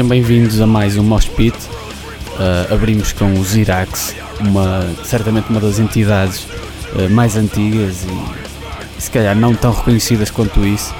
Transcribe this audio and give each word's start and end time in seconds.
Sejam 0.00 0.08
bem-vindos 0.08 0.58
a 0.62 0.66
mais 0.66 0.96
um 0.96 1.02
Mosh 1.02 1.26
Pit. 1.26 1.54
Uh, 1.58 2.72
abrimos 2.72 3.12
com 3.12 3.38
os 3.38 3.54
Irax, 3.54 4.16
uma, 4.40 4.88
certamente 5.04 5.50
uma 5.50 5.60
das 5.60 5.78
entidades 5.78 6.46
uh, 6.94 7.10
mais 7.10 7.36
antigas 7.36 8.06
e, 8.06 9.02
se 9.02 9.10
calhar 9.10 9.36
não 9.36 9.54
tão 9.54 9.70
reconhecidas 9.70 10.30
quanto 10.30 10.64
isso, 10.64 10.94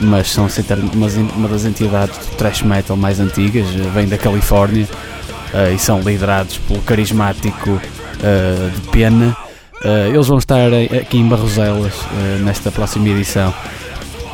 mas 0.00 0.30
são 0.30 0.48
uma, 0.94 1.08
uma 1.36 1.46
das 1.46 1.66
entidades 1.66 2.16
do 2.16 2.36
thrash 2.36 2.62
metal 2.62 2.96
mais 2.96 3.20
antigas, 3.20 3.66
uh, 3.66 3.90
vêm 3.90 4.08
da 4.08 4.16
Califórnia 4.16 4.88
e 5.74 5.78
são 5.78 6.00
liderados 6.00 6.56
pelo 6.56 6.80
carismático 6.80 7.78
de 8.74 8.80
Pena. 8.90 9.36
eles 10.10 10.26
vão 10.26 10.38
estar 10.38 10.68
aqui 10.98 11.18
em 11.18 11.28
Barroselas 11.28 11.94
nesta 12.42 12.70
próxima 12.70 13.08
edição. 13.08 13.52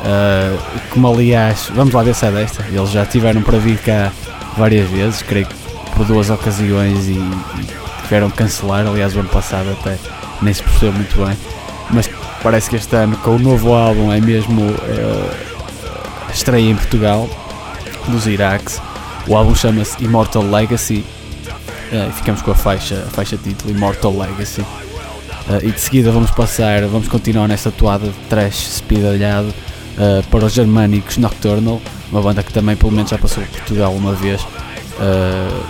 Uh, 0.05 0.59
como 0.91 1.11
aliás, 1.11 1.71
vamos 1.73 1.93
lá 1.93 2.03
ver 2.03 2.13
se 2.13 2.25
é 2.27 2.31
desta. 2.31 2.63
Eles 2.71 2.91
já 2.91 3.05
tiveram 3.05 3.41
para 3.41 3.57
vir 3.57 3.79
cá 3.79 4.11
várias 4.55 4.87
vezes, 4.89 5.23
creio 5.23 5.47
que 5.47 5.55
por 5.95 6.05
duas 6.05 6.29
ocasiões 6.29 7.07
e, 7.07 7.13
e 7.13 7.67
tiveram 8.03 8.29
que 8.29 8.37
cancelar. 8.37 8.85
Aliás, 8.85 9.15
o 9.15 9.19
ano 9.19 9.29
passado 9.29 9.71
até 9.71 9.97
nem 10.41 10.53
se 10.53 10.61
percebeu 10.61 10.93
muito 10.93 11.25
bem. 11.25 11.35
Mas 11.89 12.07
parece 12.43 12.69
que 12.69 12.75
este 12.75 12.95
ano, 12.95 13.17
com 13.17 13.31
o 13.31 13.39
novo 13.39 13.73
álbum, 13.73 14.11
é 14.11 14.21
mesmo 14.21 14.61
uh, 14.61 15.31
estreia 16.31 16.69
em 16.69 16.75
Portugal 16.75 17.27
dos 18.07 18.27
Iraques. 18.27 18.79
O 19.27 19.35
álbum 19.35 19.55
chama-se 19.55 20.03
Immortal 20.03 20.43
Legacy 20.43 21.03
uh, 21.91 22.11
ficamos 22.11 22.43
com 22.43 22.51
a 22.51 22.55
faixa, 22.55 23.03
a 23.07 23.09
faixa 23.09 23.37
título 23.37 23.71
Immortal 23.71 24.15
Legacy. 24.15 24.61
Uh, 24.61 25.63
e 25.63 25.71
de 25.71 25.79
seguida 25.79 26.11
vamos 26.11 26.31
passar, 26.31 26.81
vamos 26.85 27.07
continuar 27.07 27.47
nesta 27.47 27.71
toada 27.71 28.07
de 28.07 28.17
trash 28.29 28.67
speedalhado 28.67 29.53
uh, 29.97 30.23
para 30.29 30.45
os 30.45 30.53
germânicos 30.53 31.17
Nocturnal, 31.17 31.81
uma 32.11 32.21
banda 32.21 32.43
que 32.43 32.53
também 32.53 32.75
pelo 32.75 32.91
menos 32.91 33.09
já 33.09 33.17
passou 33.17 33.43
por 33.43 33.51
Portugal 33.57 33.93
uma 33.93 34.13
vez, 34.13 34.41
uh, 34.41 35.65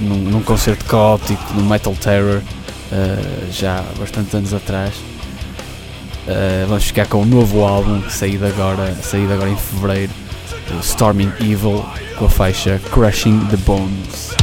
num, 0.00 0.16
num, 0.16 0.42
concerto 0.42 0.84
caótico 0.84 1.42
no 1.54 1.62
Metal 1.62 1.94
Terror, 1.94 2.40
uh, 2.40 3.52
já 3.52 3.80
há 3.80 3.98
bastantes 3.98 4.34
anos 4.34 4.54
atrás. 4.54 4.94
vamos 6.68 6.84
ficar 6.84 7.06
com 7.06 7.22
um 7.22 7.26
novo 7.26 7.64
álbum 7.64 8.02
saído 8.08 8.46
agora, 8.46 8.94
saído 9.02 9.32
agora 9.32 9.50
em 9.50 9.56
fevereiro, 9.56 10.12
Storming 10.82 11.32
Evil, 11.40 11.84
com 12.16 12.26
a 12.26 12.30
faixa 12.30 12.80
Crushing 12.92 13.40
the 13.46 13.56
Bones. 13.58 14.39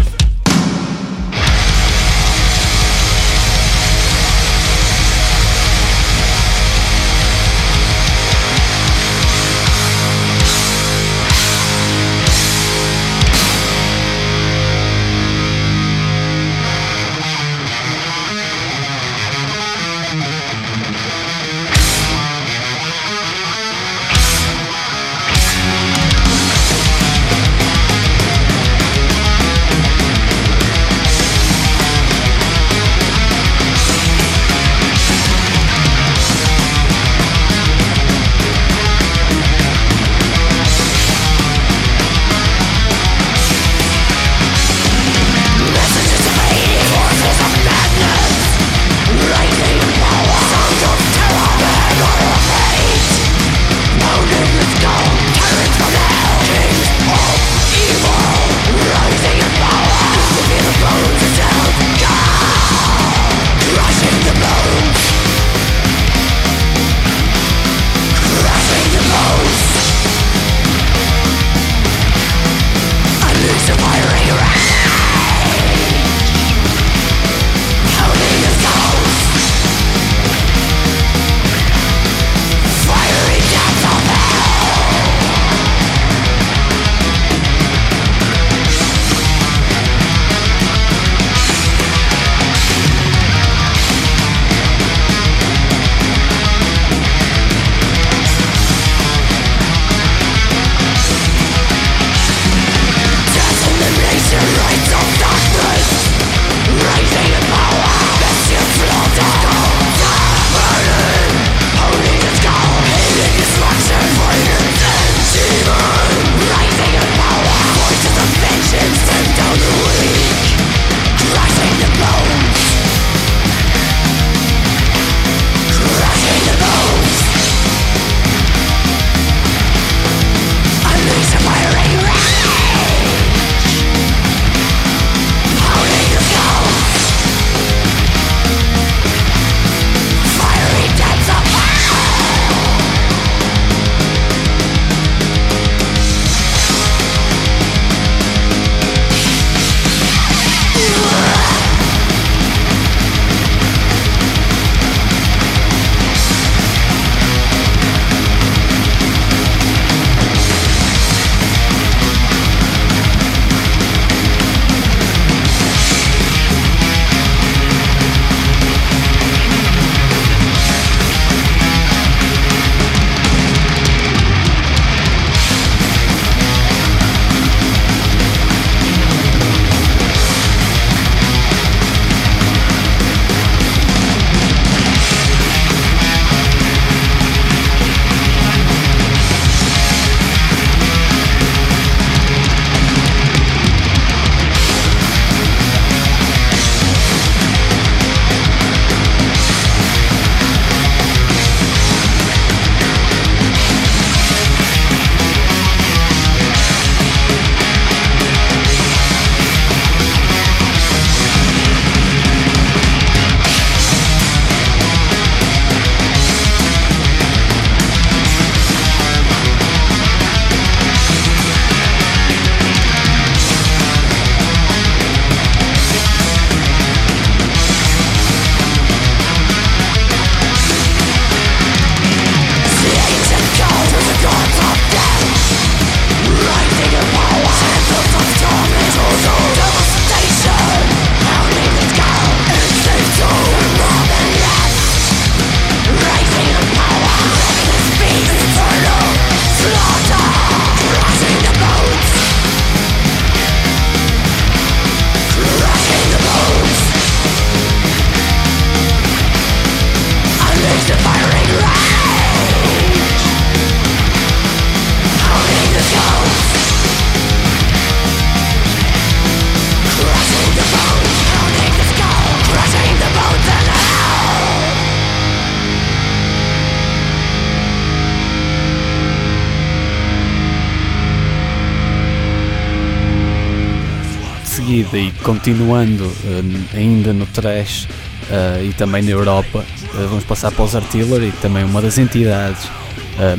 Continuando 285.47 286.03
uh, 286.03 286.75
ainda 286.75 287.13
no 287.13 287.25
trash 287.27 287.85
uh, 287.85 288.61
e 288.61 288.73
também 288.73 289.01
na 289.01 289.11
Europa, 289.11 289.63
vamos 290.09 290.25
passar 290.25 290.51
para 290.51 290.65
os 290.65 290.75
Artillery, 290.75 291.31
também 291.41 291.63
uma 291.63 291.81
das 291.81 291.97
entidades 291.97 292.69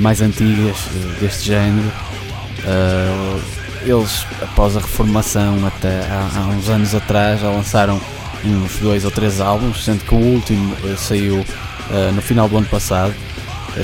mais 0.00 0.20
antigas 0.20 0.76
deste 1.20 1.46
género. 1.46 1.92
eles, 3.82 4.26
após 4.42 4.76
a 4.76 4.80
reformação, 4.80 5.64
até 5.66 6.00
há, 6.00 6.30
há, 6.34 6.46
uns 6.48 6.68
anos 6.68 6.94
atrás, 6.96 7.40
já 7.40 7.48
lançaram 7.48 8.00
uns 8.44 8.78
dois 8.78 9.04
ou 9.04 9.10
três 9.10 9.40
álbuns, 9.40 9.84
sendo 9.84 10.04
que 10.04 10.14
o 10.14 10.18
último 10.18 10.74
saiu 10.96 11.44
no 12.12 12.22
final 12.22 12.48
do 12.48 12.56
ano 12.56 12.66
passado, 12.66 13.14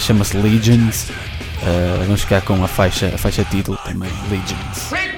chama-se 0.00 0.37
Legions. 0.37 1.09
vamos 2.07 2.23
ficar 2.23 2.40
com 2.40 2.64
a 2.64 2.69
faixa, 2.69 3.12
a 3.14 3.19
faixa 3.19 3.45
título 3.45 3.78
também, 3.85 4.11
Legions. 4.28 5.13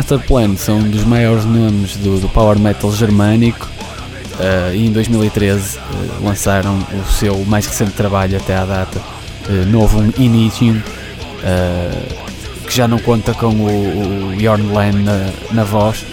Master 0.00 0.18
Plan 0.20 0.56
são 0.56 0.78
um 0.78 0.88
dos 0.88 1.04
maiores 1.04 1.44
nomes 1.44 1.94
do, 1.96 2.18
do 2.18 2.26
power 2.30 2.58
metal 2.58 2.90
germânico 2.90 3.68
uh, 4.38 4.74
e 4.74 4.86
em 4.86 4.92
2013 4.92 5.76
uh, 5.76 6.24
lançaram 6.24 6.78
o 6.78 7.12
seu 7.12 7.36
mais 7.44 7.66
recente 7.66 7.90
trabalho 7.90 8.38
até 8.38 8.56
à 8.56 8.64
data, 8.64 8.98
uh, 8.98 9.66
Novum 9.66 10.10
Initium, 10.16 10.80
que 12.66 12.74
já 12.74 12.88
não 12.88 12.98
conta 12.98 13.34
com 13.34 13.48
o, 13.48 14.30
o 14.32 14.36
Bjorn 14.36 14.74
Len 14.74 14.92
na, 15.02 15.30
na 15.52 15.64
voz, 15.64 16.06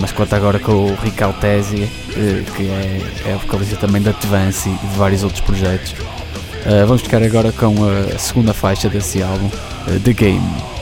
mas 0.00 0.10
conta 0.10 0.34
agora 0.34 0.58
com 0.58 0.72
o 0.72 0.96
Rick 0.96 1.22
Altesi, 1.22 1.88
que 2.56 2.62
é, 2.68 3.00
é 3.26 3.38
vocalista 3.40 3.76
também 3.76 4.02
da 4.02 4.10
Advance 4.10 4.68
e 4.68 4.72
de 4.72 4.96
vários 4.96 5.22
outros 5.22 5.40
projetos. 5.40 5.94
vamos 6.86 7.02
ficar 7.02 7.22
agora 7.22 7.52
com 7.52 7.74
a 7.84 8.18
segunda 8.18 8.52
faixa 8.52 8.88
desse 8.88 9.22
álbum, 9.22 9.50
The 10.04 10.12
Game. 10.12 10.74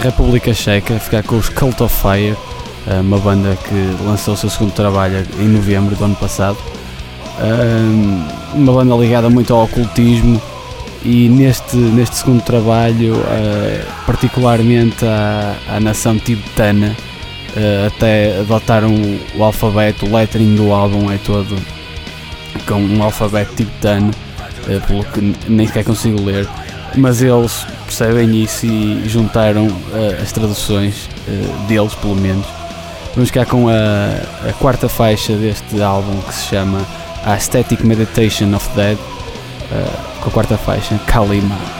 República 0.00 0.54
Checa, 0.54 0.98
ficar 0.98 1.22
com 1.22 1.36
os 1.36 1.48
Cult 1.48 1.82
of 1.82 1.94
Fire, 1.94 2.32
uh, 2.86 3.00
uma 3.00 3.18
banda 3.18 3.56
que 3.56 4.04
lançou 4.04 4.34
o 4.34 4.36
seu 4.36 4.48
segundo 4.48 4.72
trabalho 4.72 5.26
em 5.38 5.46
novembro 5.46 5.94
do 5.94 6.04
ano 6.04 6.16
passado. 6.16 6.56
Uh, 7.38 8.56
uma 8.56 8.72
banda 8.72 8.94
ligada 8.96 9.28
muito 9.28 9.52
ao 9.54 9.64
ocultismo 9.64 10.40
e 11.04 11.28
neste, 11.28 11.76
neste 11.76 12.16
segundo 12.16 12.42
trabalho, 12.42 13.14
particularmente 14.04 15.04
à, 15.06 15.54
à 15.76 15.80
nação 15.80 16.18
tibetana, 16.18 16.94
até 17.86 18.38
adotaram 18.40 18.92
o 19.34 19.42
alfabeto, 19.42 20.04
o 20.04 20.14
lettering 20.14 20.56
do 20.56 20.70
álbum 20.72 21.10
é 21.10 21.16
todo 21.24 21.56
com 22.66 22.74
um 22.74 23.02
alfabeto 23.02 23.54
tibetano, 23.54 24.10
pelo 24.86 25.04
que 25.04 25.34
nem 25.48 25.66
sequer 25.66 25.84
consigo 25.84 26.20
ler 26.22 26.46
mas 26.96 27.22
eles 27.22 27.66
percebem 28.00 28.48
e 28.62 29.02
juntaram 29.06 29.66
uh, 29.66 30.22
as 30.22 30.32
traduções 30.32 31.06
uh, 31.28 31.66
deles, 31.66 31.94
pelo 31.94 32.16
menos. 32.16 32.46
Vamos 33.14 33.28
ficar 33.28 33.44
com 33.44 33.68
a, 33.68 34.48
a, 34.48 34.52
quarta 34.54 34.88
faixa 34.88 35.34
deste 35.34 35.82
álbum 35.82 36.18
que 36.22 36.32
se 36.32 36.46
chama 36.46 36.80
Aesthetic 37.26 37.82
Meditation 37.82 38.54
of 38.54 38.66
Dead, 38.74 38.96
uh, 38.96 40.20
com 40.22 40.30
a 40.30 40.32
quarta 40.32 40.56
faixa, 40.56 40.98
Kalima. 41.06 41.79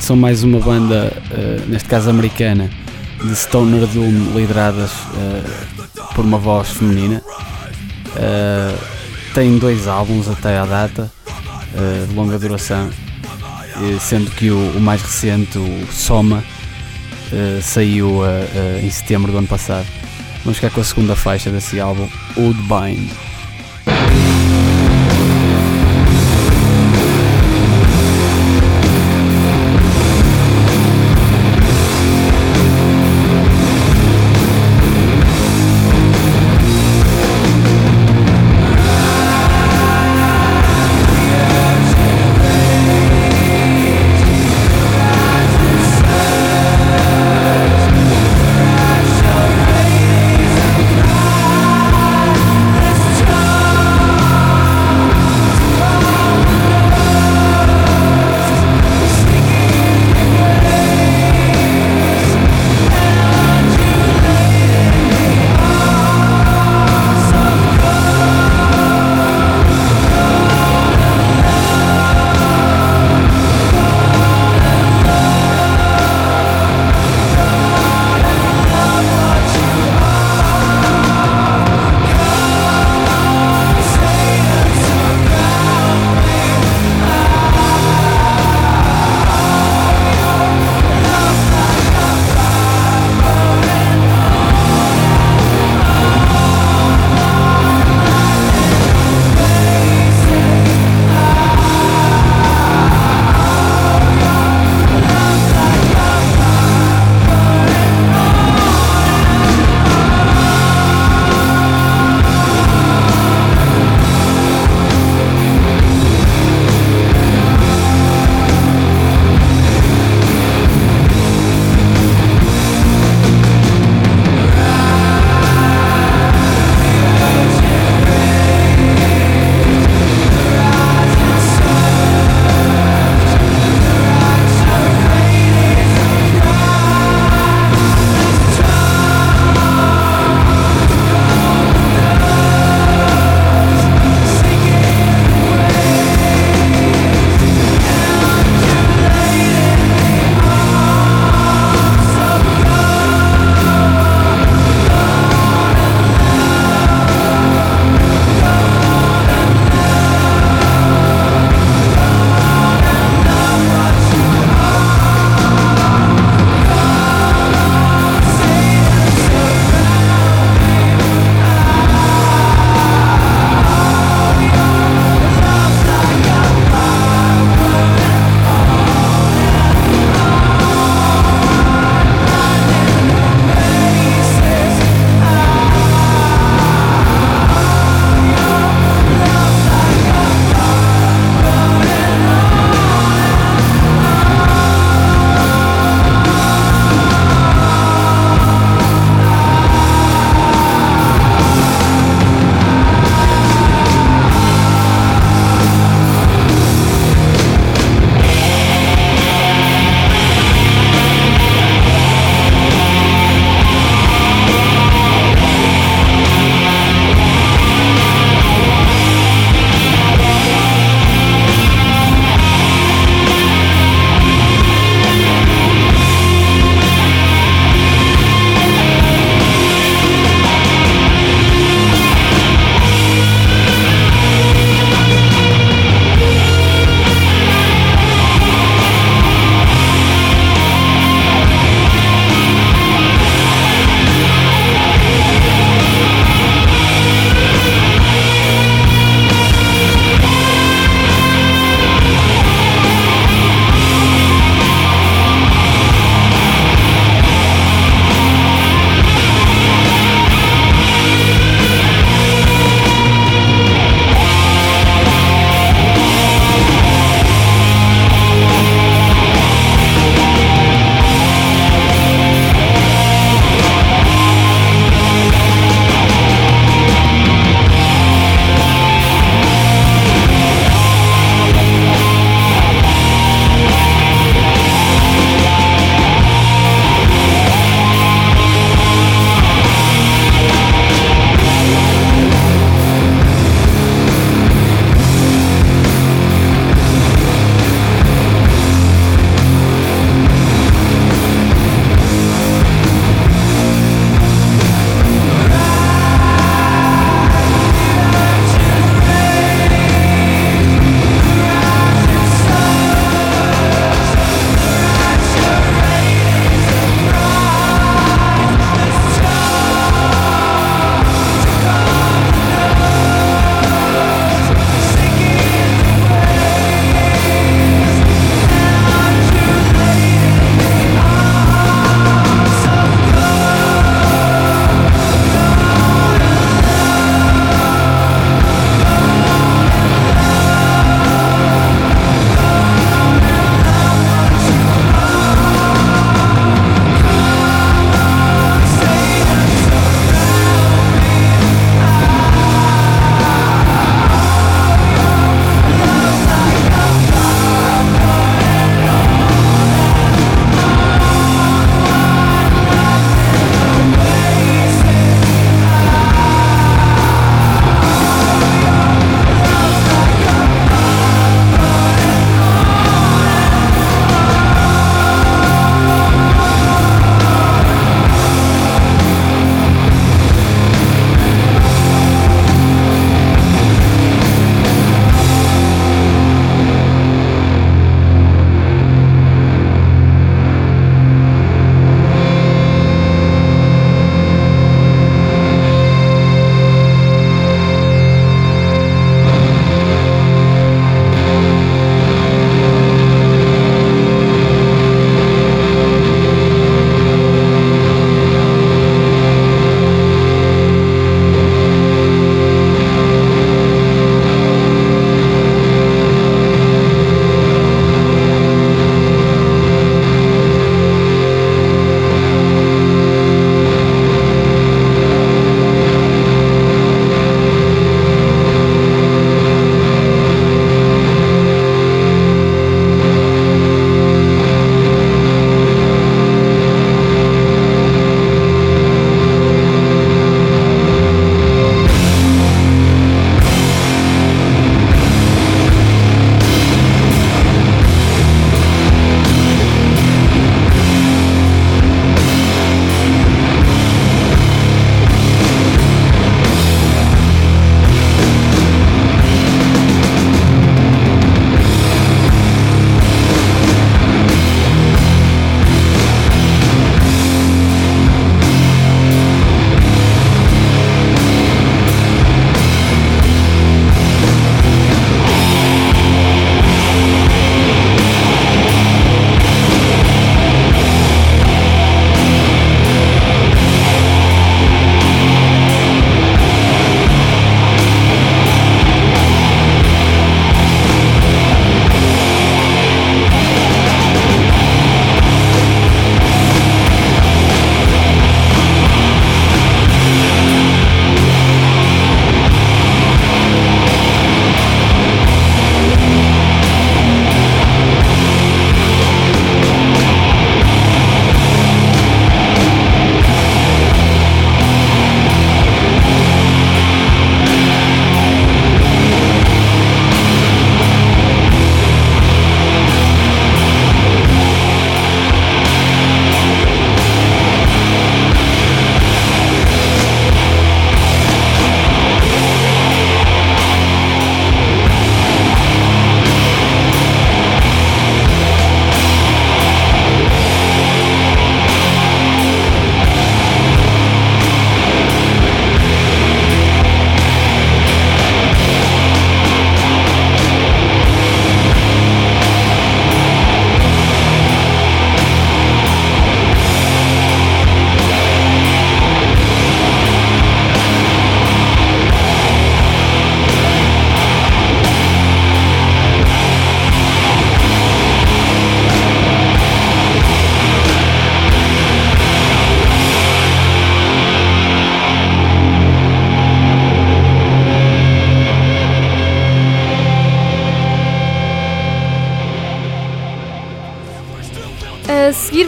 São 0.00 0.16
mais 0.16 0.42
uma 0.42 0.58
banda, 0.58 1.12
uh, 1.30 1.68
neste 1.68 1.88
caso 1.88 2.10
americana, 2.10 2.70
de 3.22 3.34
Stoner 3.34 3.86
Doom 3.86 4.32
lideradas 4.34 4.90
uh, 4.92 6.14
por 6.14 6.24
uma 6.24 6.38
voz 6.38 6.70
feminina. 6.70 7.22
Uh, 8.08 8.78
tem 9.34 9.58
dois 9.58 9.88
álbuns 9.88 10.28
até 10.28 10.58
à 10.58 10.66
data, 10.66 11.10
de 12.06 12.14
longa 12.14 12.38
duração, 12.38 12.90
sendo 13.98 14.30
que 14.32 14.50
o, 14.50 14.76
o, 14.76 14.80
mais 14.80 15.00
recente, 15.00 15.56
o 15.56 15.86
Soma, 15.90 16.44
saiu 17.62 18.20
em 18.82 18.90
setembro 18.90 19.32
do 19.32 19.38
ano 19.38 19.46
passado. 19.46 19.86
Vamos 20.44 20.58
ficar 20.58 20.68
com 20.68 20.82
a 20.82 20.84
segunda 20.84 21.16
faixa 21.16 21.48
desse 21.48 21.80
álbum, 21.80 22.06
seguir 22.36 23.08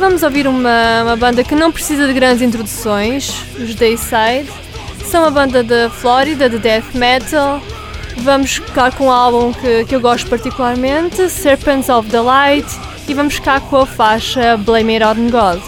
vamos 0.05 0.23
ouvir 0.23 0.47
uma, 0.47 1.03
uma 1.03 1.17
banda 1.17 1.43
que 1.43 1.55
não 1.55 1.73
precisa 1.73 2.07
de 2.07 2.13
grandes 2.13 2.43
introduções, 2.43 3.43
os 3.59 3.75
Dayside. 3.75 4.53
São 5.03 5.23
uma 5.23 5.31
banda 5.31 5.63
da 5.63 5.89
Flórida, 5.89 6.47
de 6.47 6.59
death 6.59 6.93
metal. 6.93 7.59
Vamos 8.19 8.57
ficar 8.57 8.93
com 8.93 9.07
um 9.07 9.11
álbum 9.11 9.51
que, 9.55 9.87
que 9.87 9.95
eu 9.95 10.01
gosto 10.03 10.29
particularmente, 10.29 11.31
Serpents 11.31 11.89
of 11.89 12.11
the 12.11 12.21
Light, 12.21 12.67
e 13.09 13.15
vamos 13.15 13.37
ficar 13.37 13.63
com 13.63 13.79
a 13.79 13.87
faixa 13.87 14.59
Blame 14.59 15.03
It 15.03 15.07
On 15.07 15.31
God. 15.31 15.63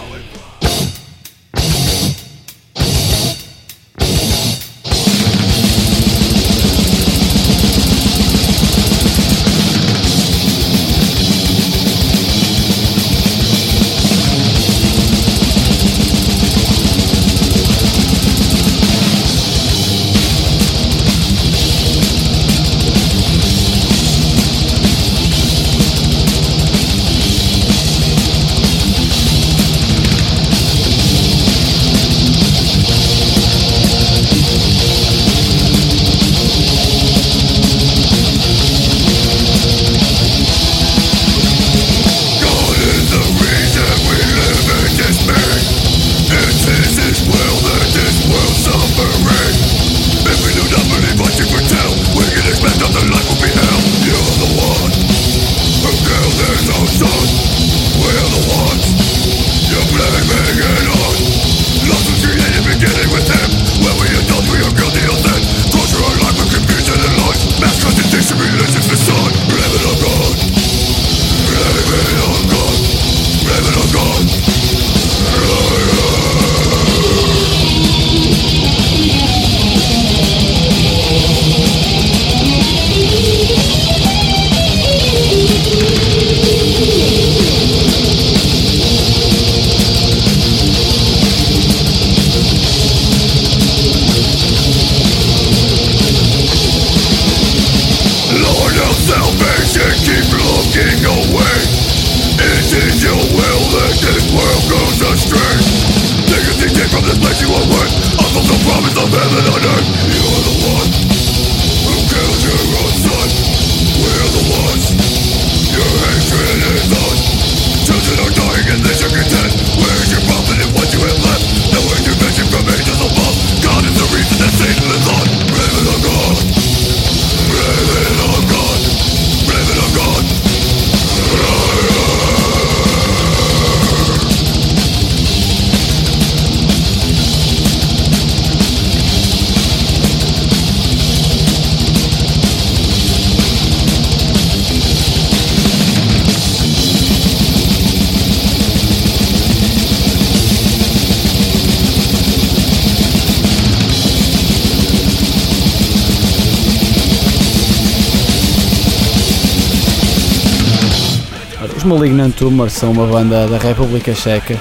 Tumor 162.37 162.69
são 162.69 162.91
uma 162.91 163.07
banda 163.07 163.47
da 163.47 163.57
República 163.57 164.13
Checa 164.13 164.59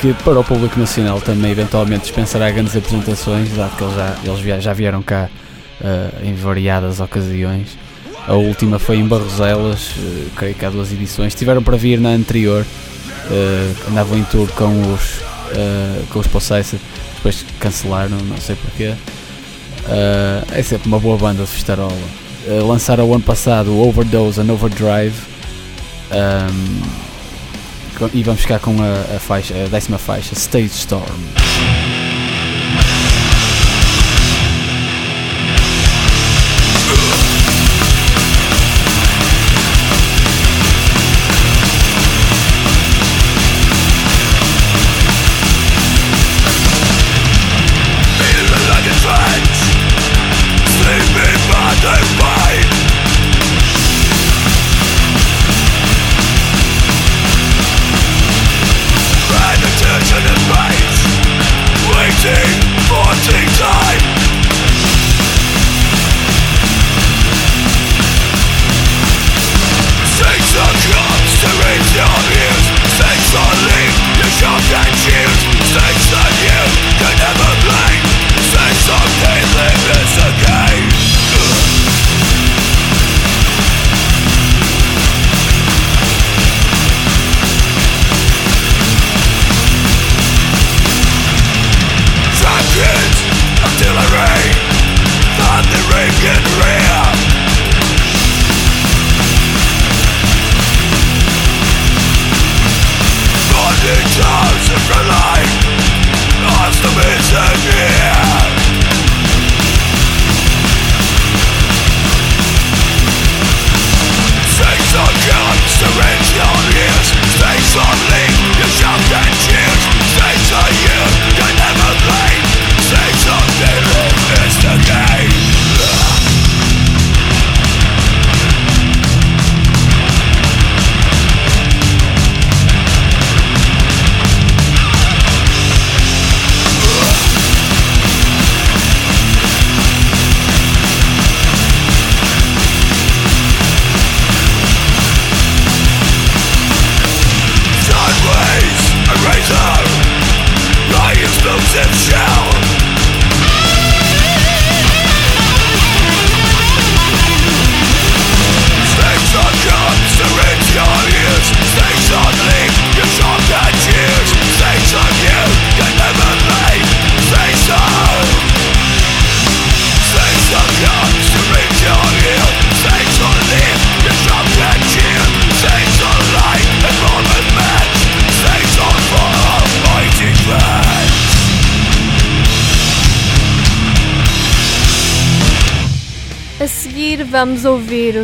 que 0.00 0.14
para 0.22 0.38
o 0.38 0.44
público 0.44 0.78
nacional 0.78 1.20
também 1.20 1.50
eventualmente 1.50 2.02
dispensará 2.02 2.48
grandes 2.52 2.76
apresentações, 2.76 3.50
dado 3.50 3.76
que 3.76 3.82
eles 3.82 3.96
já, 3.96 4.52
eles 4.52 4.64
já 4.64 4.72
vieram 4.72 5.02
cá 5.02 5.28
uh, 5.80 6.24
em 6.24 6.34
variadas 6.34 7.00
ocasiões. 7.00 7.76
A 8.28 8.34
última 8.34 8.78
foi 8.78 8.98
em 8.98 9.06
Barroselas, 9.06 9.90
uh, 9.96 10.30
creio 10.36 10.54
que 10.54 10.64
há 10.64 10.70
duas 10.70 10.92
edições. 10.92 11.34
Tiveram 11.34 11.64
para 11.64 11.76
vir 11.76 11.98
na 11.98 12.10
anterior, 12.10 12.64
uh, 12.64 13.90
andavam 13.90 14.16
em 14.16 14.22
tour 14.24 14.48
com 14.52 14.92
os, 14.92 15.18
uh, 15.18 16.06
com 16.10 16.20
os 16.20 16.28
Possessed, 16.28 16.80
depois 17.16 17.44
cancelaram, 17.58 18.18
não 18.18 18.36
sei 18.36 18.54
porquê. 18.54 18.94
é 20.52 20.62
sempre 20.62 20.86
uma 20.86 21.00
boa 21.00 21.16
banda 21.16 21.42
de 21.42 21.50
festarola. 21.50 21.92
lançaram 22.64 23.08
o 23.08 23.14
ano 23.14 23.24
passado 23.24 23.76
Overdose 23.76 24.40
and 24.40 24.52
Overdrive 24.52 25.31
um, 26.12 27.02
e 28.12 28.22
vamos 28.22 28.40
ficar 28.40 28.58
com 28.58 28.76
a, 28.82 29.16
a, 29.16 29.20
faixa, 29.20 29.54
a 29.64 29.68
décima 29.68 29.98
faixa, 29.98 30.34
Stage 30.34 30.66
Storm. 30.66 31.41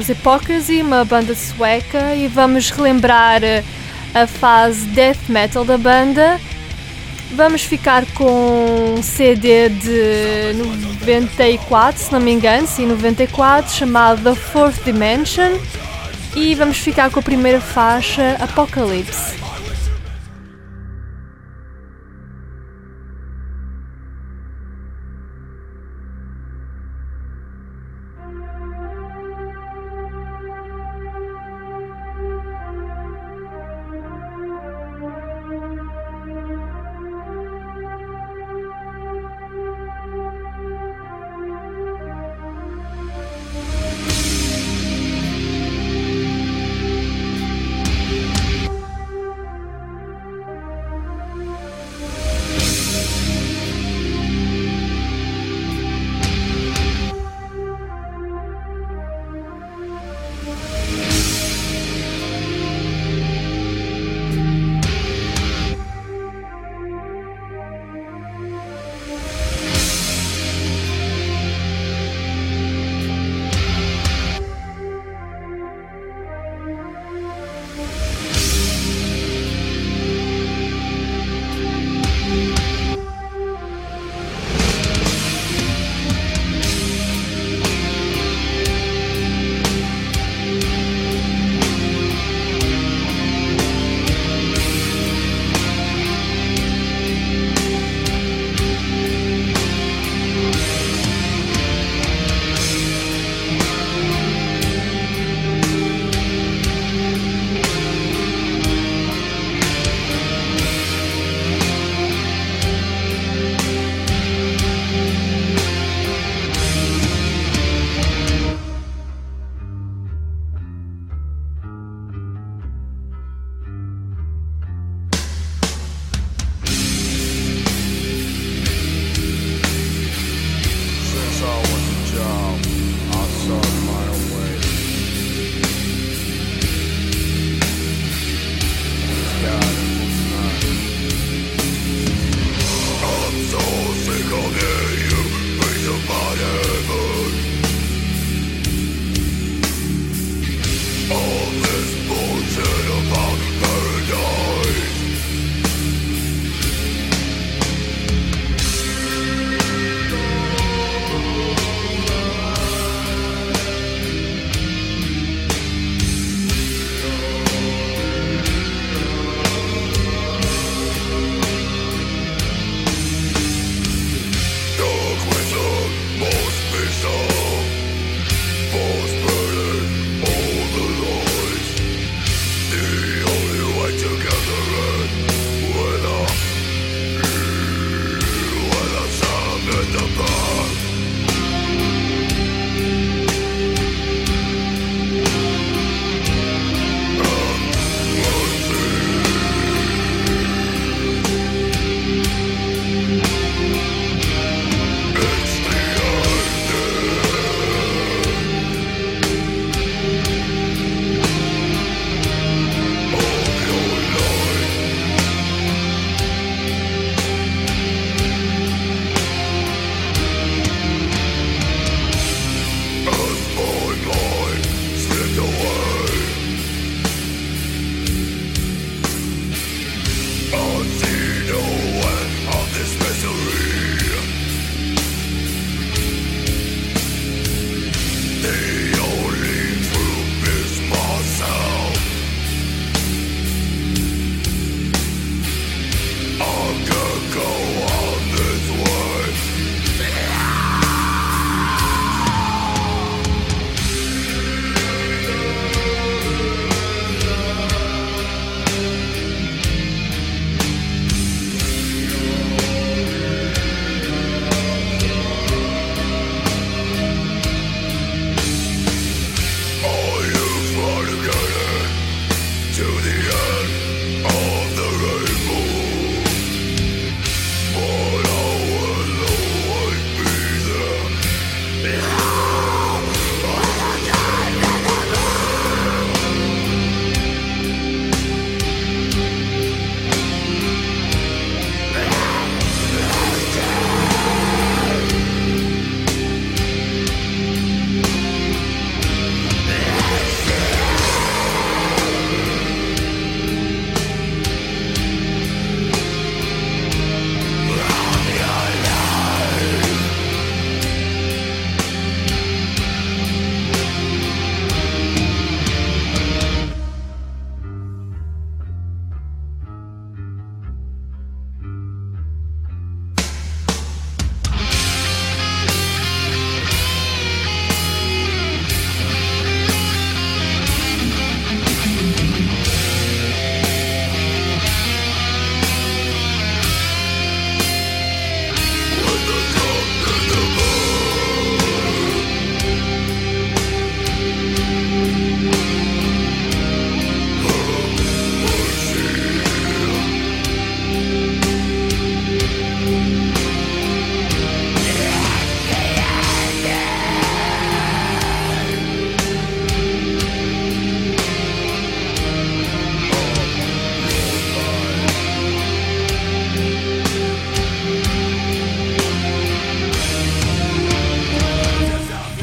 Os 0.08 0.16
Hypocrisy, 0.16 0.82
uma 0.82 1.04
banda 1.04 1.34
sueca, 1.34 2.14
e 2.14 2.28
vamos 2.28 2.70
relembrar 2.70 3.42
a 4.14 4.26
fase 4.26 4.86
death 4.86 5.28
metal 5.28 5.64
da 5.64 5.76
banda. 5.76 6.40
Vamos 7.34 7.62
ficar 7.62 8.06
com 8.14 8.94
um 8.96 9.02
CD 9.02 9.68
de 9.68 10.54
94, 11.06 12.00
se 12.00 12.12
não 12.12 12.20
me 12.20 12.32
engano, 12.32 12.66
sim, 12.66 12.86
94, 12.86 13.70
chamado 13.70 14.22
The 14.22 14.34
Fourth 14.34 14.82
Dimension. 14.84 15.58
E 16.34 16.54
vamos 16.54 16.78
ficar 16.78 17.10
com 17.10 17.20
a 17.20 17.22
primeira 17.22 17.60
faixa, 17.60 18.36
Apocalypse. 18.40 19.37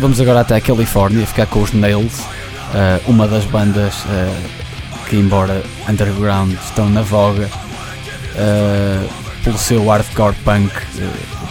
Vamos 0.05 0.21
agora 0.21 0.41
até 0.41 0.55
a 0.55 0.61
Califórnia 0.61 1.25
ficar 1.25 1.47
com 1.47 1.63
os 1.63 1.73
Nails, 1.73 2.19
uh, 2.19 3.09
uma 3.09 3.27
das 3.27 3.43
bandas 3.45 3.95
uh, 4.03 5.07
que, 5.09 5.15
embora 5.15 5.63
underground, 5.89 6.53
estão 6.63 6.87
na 6.91 7.01
voga 7.01 7.49
uh, 8.35 9.09
pelo 9.43 9.57
seu 9.57 9.83
hardcore 9.87 10.35
punk, 10.45 10.71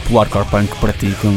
pelo 0.07 0.21
hardcore 0.21 0.45
punk 0.45 0.71
que 0.71 0.79
praticam. 0.79 1.33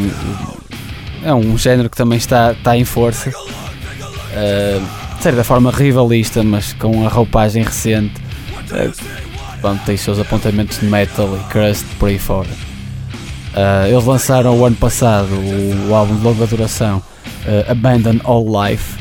É 1.24 1.34
um 1.34 1.58
género 1.58 1.90
que 1.90 1.98
também 1.98 2.20
está, 2.20 2.52
está 2.52 2.78
em 2.78 2.86
força, 2.86 3.32
de 3.32 5.24
certa 5.24 5.44
forma 5.44 5.72
rivalista, 5.72 6.44
mas 6.44 6.74
com 6.74 7.04
a 7.04 7.10
roupagem 7.10 7.64
recente. 7.64 8.14
Bom, 9.60 9.76
tem 9.88 9.98
seus 9.98 10.20
apontamentos 10.20 10.80
de 10.80 10.86
metal 10.86 11.36
e 11.36 11.52
crust 11.52 11.84
por 11.98 12.10
aí 12.10 12.20
fora. 12.20 12.67
Uh, 13.58 13.88
eles 13.88 14.06
lançaram 14.06 14.56
o 14.56 14.64
ano 14.64 14.76
passado 14.76 15.30
o, 15.34 15.90
o 15.90 15.96
álbum 15.96 16.16
de 16.16 16.22
longa 16.22 16.46
duração 16.46 17.00
uh, 17.00 17.72
Abandon 17.72 18.20
All 18.24 18.46
Life 18.46 19.00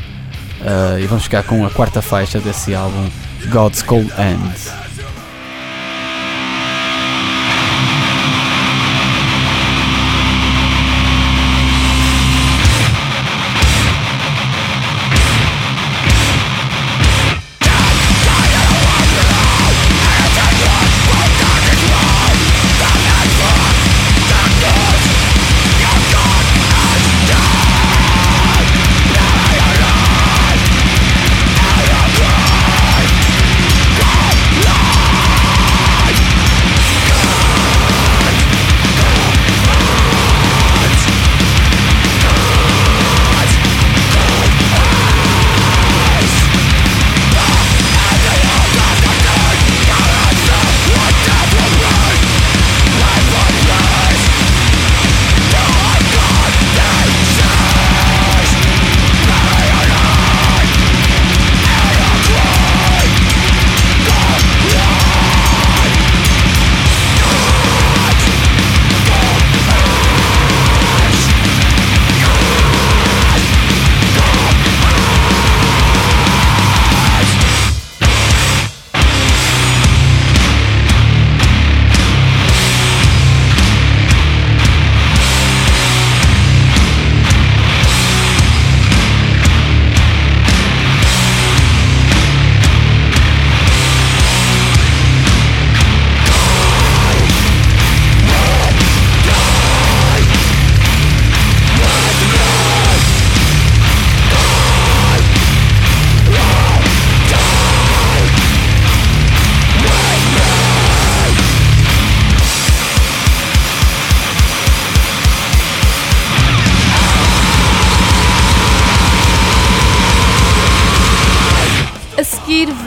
uh, 0.61 0.97
e 0.97 1.05
vamos 1.05 1.25
ficar 1.25 1.43
com 1.43 1.63
a 1.63 1.69
quarta 1.69 2.01
faixa 2.01 2.39
desse 2.39 2.73
álbum 2.73 3.07
God's 3.51 3.83
Cold 3.83 4.11
End. 4.17 4.86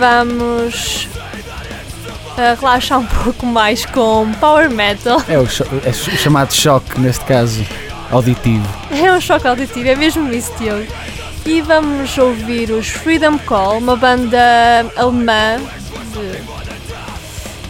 Vamos 0.00 1.06
uh, 2.32 2.58
relaxar 2.58 2.98
um 2.98 3.04
pouco 3.22 3.44
mais 3.44 3.84
com 3.84 4.32
Power 4.40 4.70
Metal. 4.70 5.22
É 5.28 5.38
o, 5.38 5.42
é 5.84 5.90
o 5.90 6.16
chamado 6.16 6.54
choque, 6.54 6.98
neste 6.98 7.24
caso, 7.26 7.64
auditivo. 8.10 8.66
É 8.90 9.12
um 9.12 9.20
choque 9.20 9.46
auditivo, 9.46 9.88
é 9.88 9.94
mesmo 9.94 10.32
isso, 10.32 10.52
Diogo. 10.58 10.86
E 11.44 11.60
vamos 11.60 12.16
ouvir 12.16 12.70
os 12.70 12.88
Freedom 12.88 13.38
Call, 13.38 13.78
uma 13.78 13.96
banda 13.96 14.38
alemã 14.96 15.58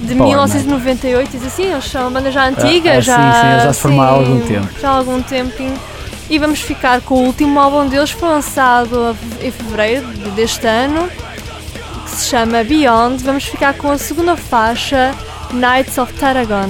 de, 0.00 0.06
de 0.06 0.14
1998, 0.14 1.30
diz 1.30 1.46
assim, 1.46 1.64
eles 1.64 1.84
são 1.84 2.02
uma 2.02 2.10
banda 2.10 2.30
já 2.30 2.46
antiga, 2.46 2.94
ah, 2.94 2.96
ah, 2.96 3.00
já, 3.00 3.16
sim, 3.16 3.40
sim, 3.40 3.64
já 3.64 3.72
se 3.72 3.80
formaram 3.80 4.12
há 4.12 4.16
algum 4.16 4.40
tempo. 4.40 4.68
Já 4.80 4.88
há 4.88 4.96
algum 4.96 5.22
tempinho. 5.22 5.78
E 6.28 6.38
vamos 6.38 6.60
ficar 6.60 7.00
com 7.00 7.14
o 7.16 7.26
último 7.26 7.58
álbum 7.58 7.88
deles, 7.88 8.10
foi 8.10 8.28
lançado 8.28 9.16
em 9.40 9.50
fevereiro 9.50 10.06
deste 10.36 10.64
ano 10.66 11.10
se 12.20 12.28
chama 12.28 12.62
Beyond, 12.62 13.22
vamos 13.22 13.44
ficar 13.44 13.72
com 13.74 13.90
a 13.90 13.96
segunda 13.96 14.36
faixa, 14.36 15.14
Knights 15.52 15.96
of 15.96 16.12
Tarragon. 16.18 16.68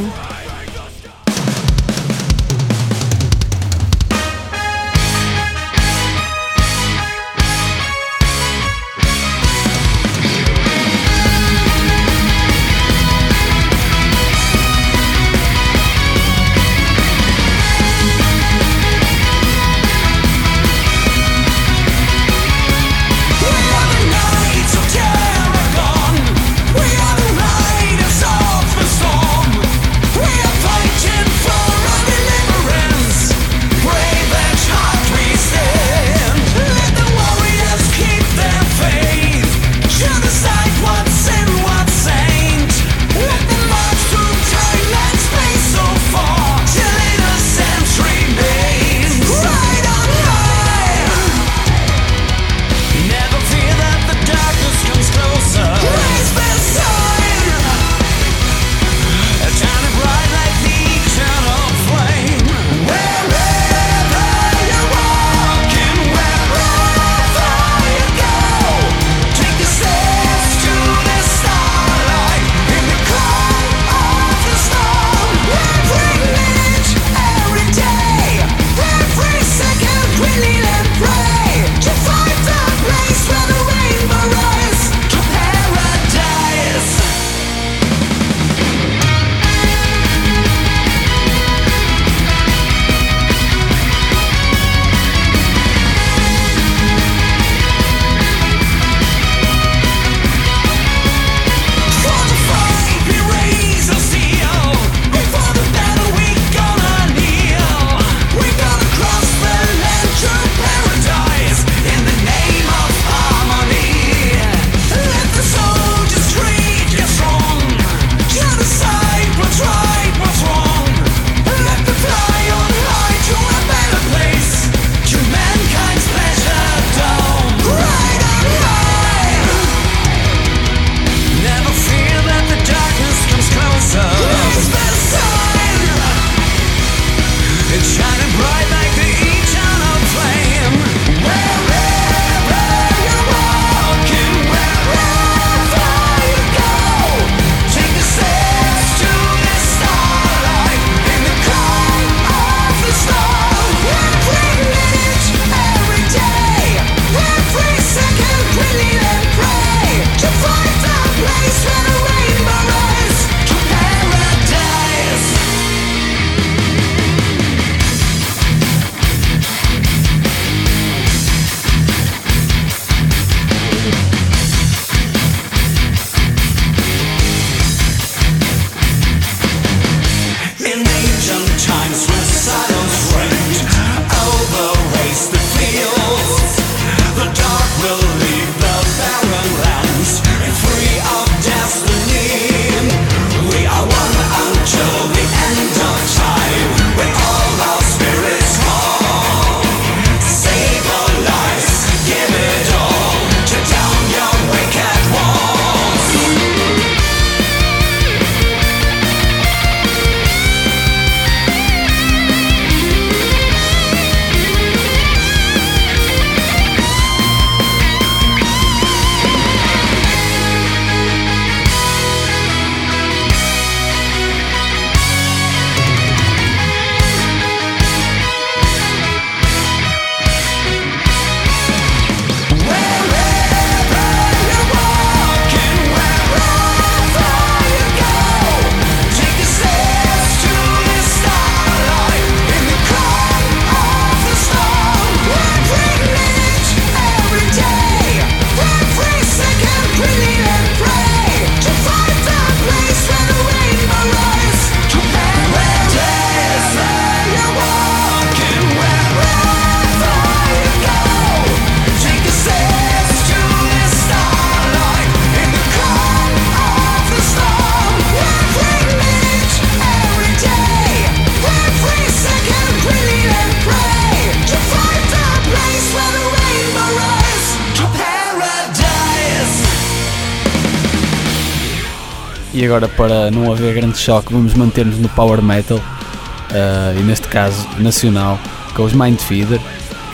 Agora 282.71 282.87
para 282.87 283.33
não 283.33 283.51
haver 283.51 283.75
grande 283.75 283.99
choque 283.99 284.33
vamos 284.33 284.55
manter-nos 284.55 284.97
no 284.97 285.09
Power 285.09 285.43
Metal 285.43 285.77
uh, 285.77 286.97
e 286.97 287.03
neste 287.03 287.27
caso 287.27 287.67
nacional 287.79 288.39
com 288.77 288.85
os 288.85 288.93
Mind 288.93 289.19
Feeder 289.19 289.61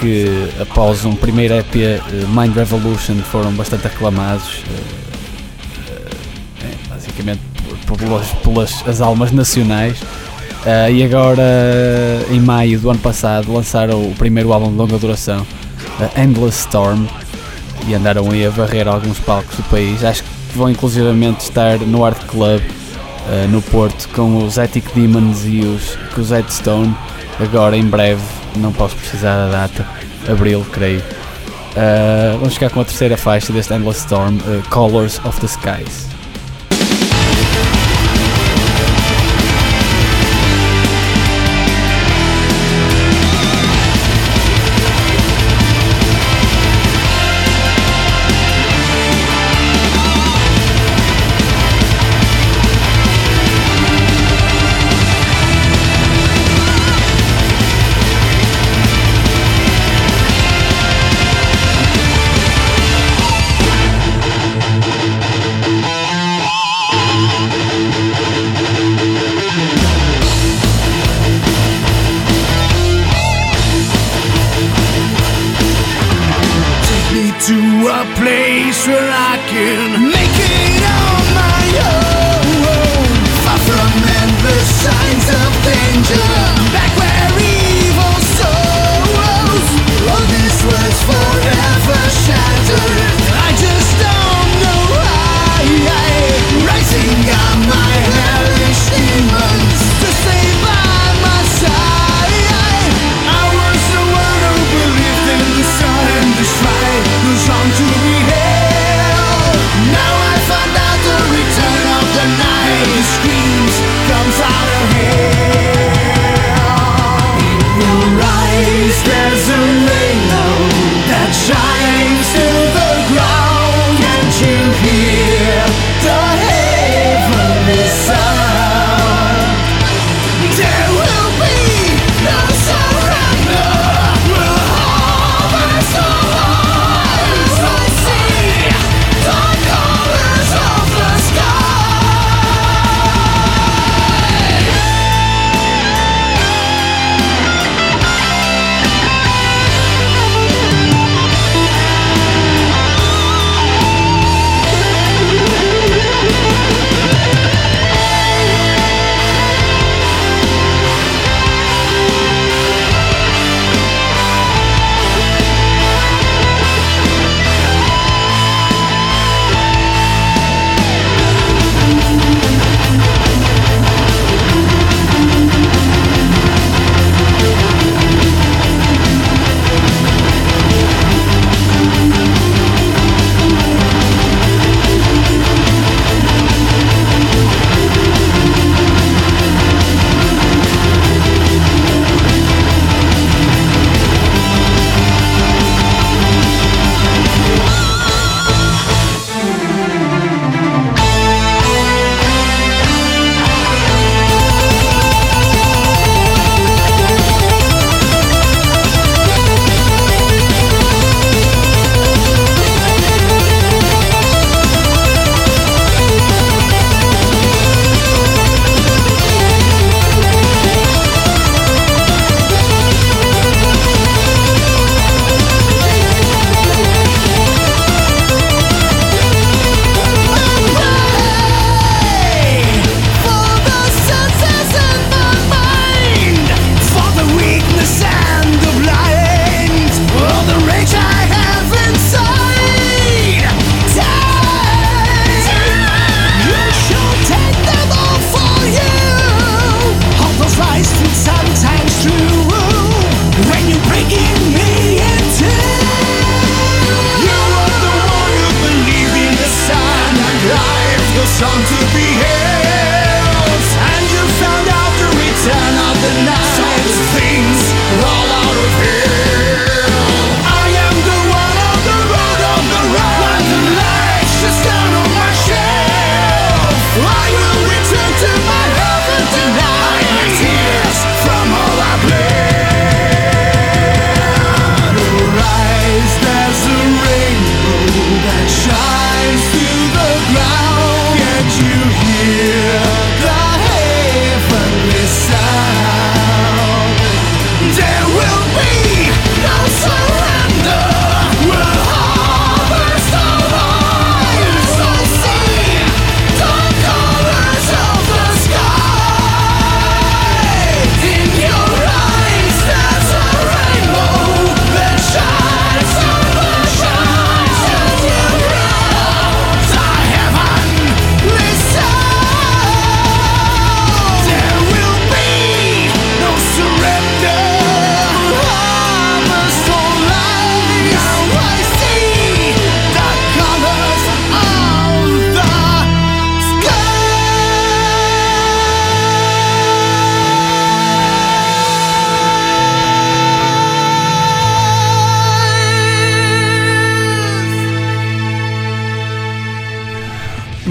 que 0.01 0.51
após 0.59 1.05
um 1.05 1.15
primeiro 1.15 1.53
EP 1.53 1.75
uh, 1.75 2.29
Mind 2.29 2.57
Revolution 2.57 3.17
foram 3.31 3.53
bastante 3.53 3.87
aclamados 3.87 4.65
é, 6.63 6.89
basicamente 6.89 7.41
pelas, 7.99 8.29
pelas 8.43 8.89
as 8.89 9.03
almas 9.03 9.33
nacionais. 9.33 9.99
E 10.93 11.05
agora 11.05 11.45
em 12.29 12.41
maio 12.41 12.81
do 12.81 12.91
ano 12.91 12.99
passado 12.99 13.53
lançaram 13.53 14.03
o 14.03 14.15
primeiro 14.17 14.53
álbum 14.53 14.71
de 14.71 14.77
longa 14.77 14.99
duração 14.99 15.47
Endless 16.17 16.61
Storm 16.61 17.07
e 17.87 17.95
andaram 17.95 18.29
aí 18.31 18.45
a 18.45 18.51
varrer 18.51 18.89
alguns 18.89 19.21
palcos 19.21 19.57
do 19.57 19.63
país. 19.65 20.03
Acho 20.03 20.25
que 20.57 20.59
vão 20.59 20.71
inclusivamente 20.71 21.41
estar 21.41 21.79
no 21.81 22.03
Art 22.03 22.25
Club 22.25 22.63
uh, 22.63 23.49
no 23.49 23.61
Porto 23.61 24.09
com 24.15 24.43
os 24.43 24.57
Ethic 24.57 24.91
Demons 24.95 25.45
e 25.45 25.61
os, 25.61 25.97
com 26.15 26.23
os 26.23 26.31
Headstone 26.31 26.97
agora 27.39 27.77
em 27.77 27.85
breve, 27.85 28.23
não 28.57 28.73
posso 28.73 28.97
precisar 28.97 29.37
da 29.37 29.51
data, 29.51 29.87
abril 30.27 30.67
creio. 30.73 31.01
Uh, 31.01 32.39
vamos 32.39 32.55
ficar 32.55 32.71
com 32.71 32.81
a 32.81 32.85
terceira 32.87 33.19
faixa 33.19 33.53
deste 33.53 33.75
Endless 33.75 34.01
Storm, 34.01 34.37
uh, 34.37 34.67
Colors 34.71 35.21
of 35.27 35.39
the 35.41 35.47
Skies. 35.47 36.16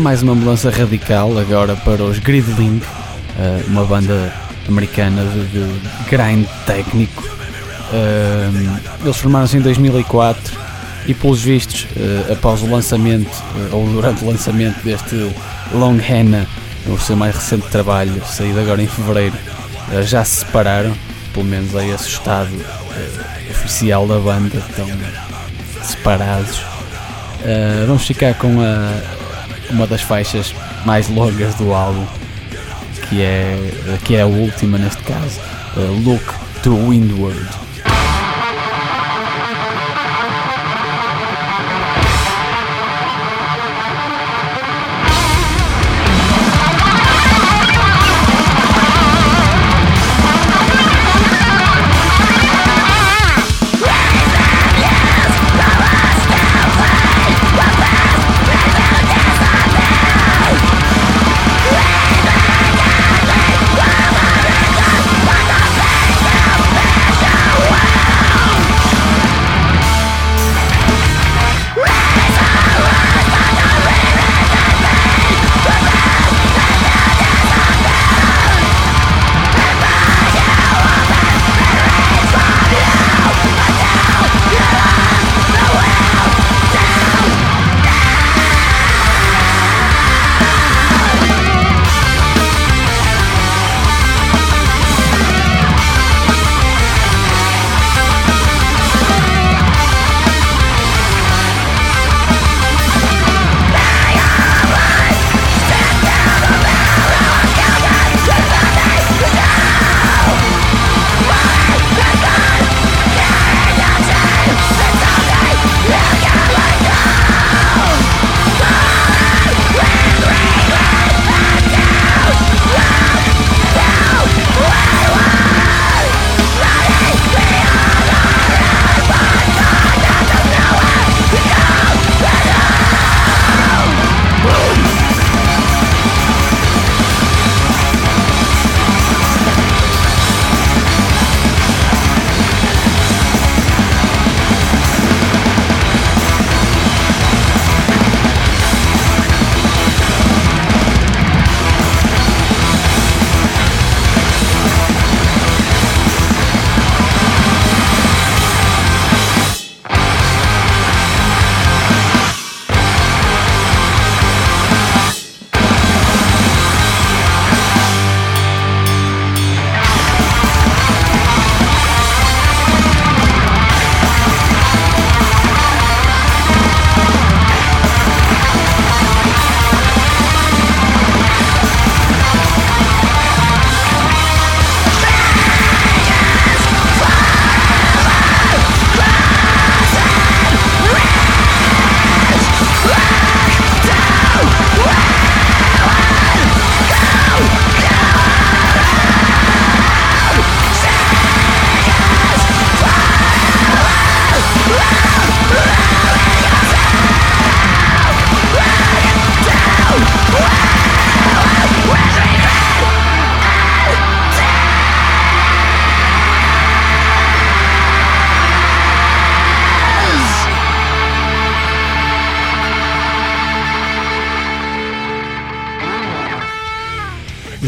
Mais 0.05 0.21
uma 0.21 0.35
mudança 0.35 0.69
radical 0.69 1.35
agora 1.35 1.75
para 1.77 2.03
os 2.03 2.19
Gridling, 2.19 2.77
uh, 2.77 3.67
uma 3.67 3.83
banda 3.85 4.31
americana 4.67 5.23
de, 5.23 6.05
grind 6.07 6.45
técnico. 6.67 7.23
Uh, 7.23 8.79
eles 9.03 9.17
formaram-se 9.17 9.57
em 9.57 9.61
2004 9.61 10.59
e, 11.07 11.13
pelos 11.15 11.41
vistos, 11.41 11.87
uh, 11.95 12.33
após 12.33 12.61
o 12.61 12.69
lançamento, 12.69 13.31
ou 13.71 13.89
durante 13.89 14.23
o 14.23 14.27
lançamento 14.27 14.79
deste 14.83 15.15
Long 15.73 15.97
Henna, 15.97 16.45
o 16.85 16.99
seu 16.99 17.15
mais 17.15 17.33
recente 17.33 17.67
trabalho, 17.69 18.21
saído 18.27 18.59
agora 18.59 18.83
em 18.83 18.87
fevereiro, 18.87 19.35
já 20.03 20.23
se 20.23 20.45
separaram, 20.45 20.93
pelo 21.33 21.47
menos 21.47 21.73
é 21.73 21.87
esse 21.87 22.09
estado 22.09 22.51
oficial 23.49 24.05
da 24.05 24.19
banda, 24.19 24.55
estão 24.69 24.87
separados. 25.81 26.61
vamos 27.87 28.05
ficar 28.05 28.35
com 28.35 28.61
a, 28.61 29.24
uma 29.69 29.87
das 29.87 30.01
faixas 30.01 30.53
mais 30.85 31.09
longas 31.09 31.55
do 31.55 31.73
álbum, 31.73 32.05
que 33.09 33.21
é, 33.21 33.57
que 34.03 34.15
é 34.15 34.21
a 34.21 34.25
última 34.25 34.77
neste 34.77 35.01
caso, 35.03 35.39
uh, 35.77 36.03
Look 36.03 36.23
to 36.63 36.75
Windward. 36.89 37.64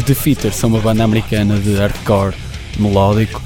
Defeaters 0.08 0.56
são 0.56 0.70
uma 0.70 0.80
banda 0.80 1.04
americana 1.04 1.58
de 1.58 1.74
hardcore 1.74 2.34
melódico 2.78 3.42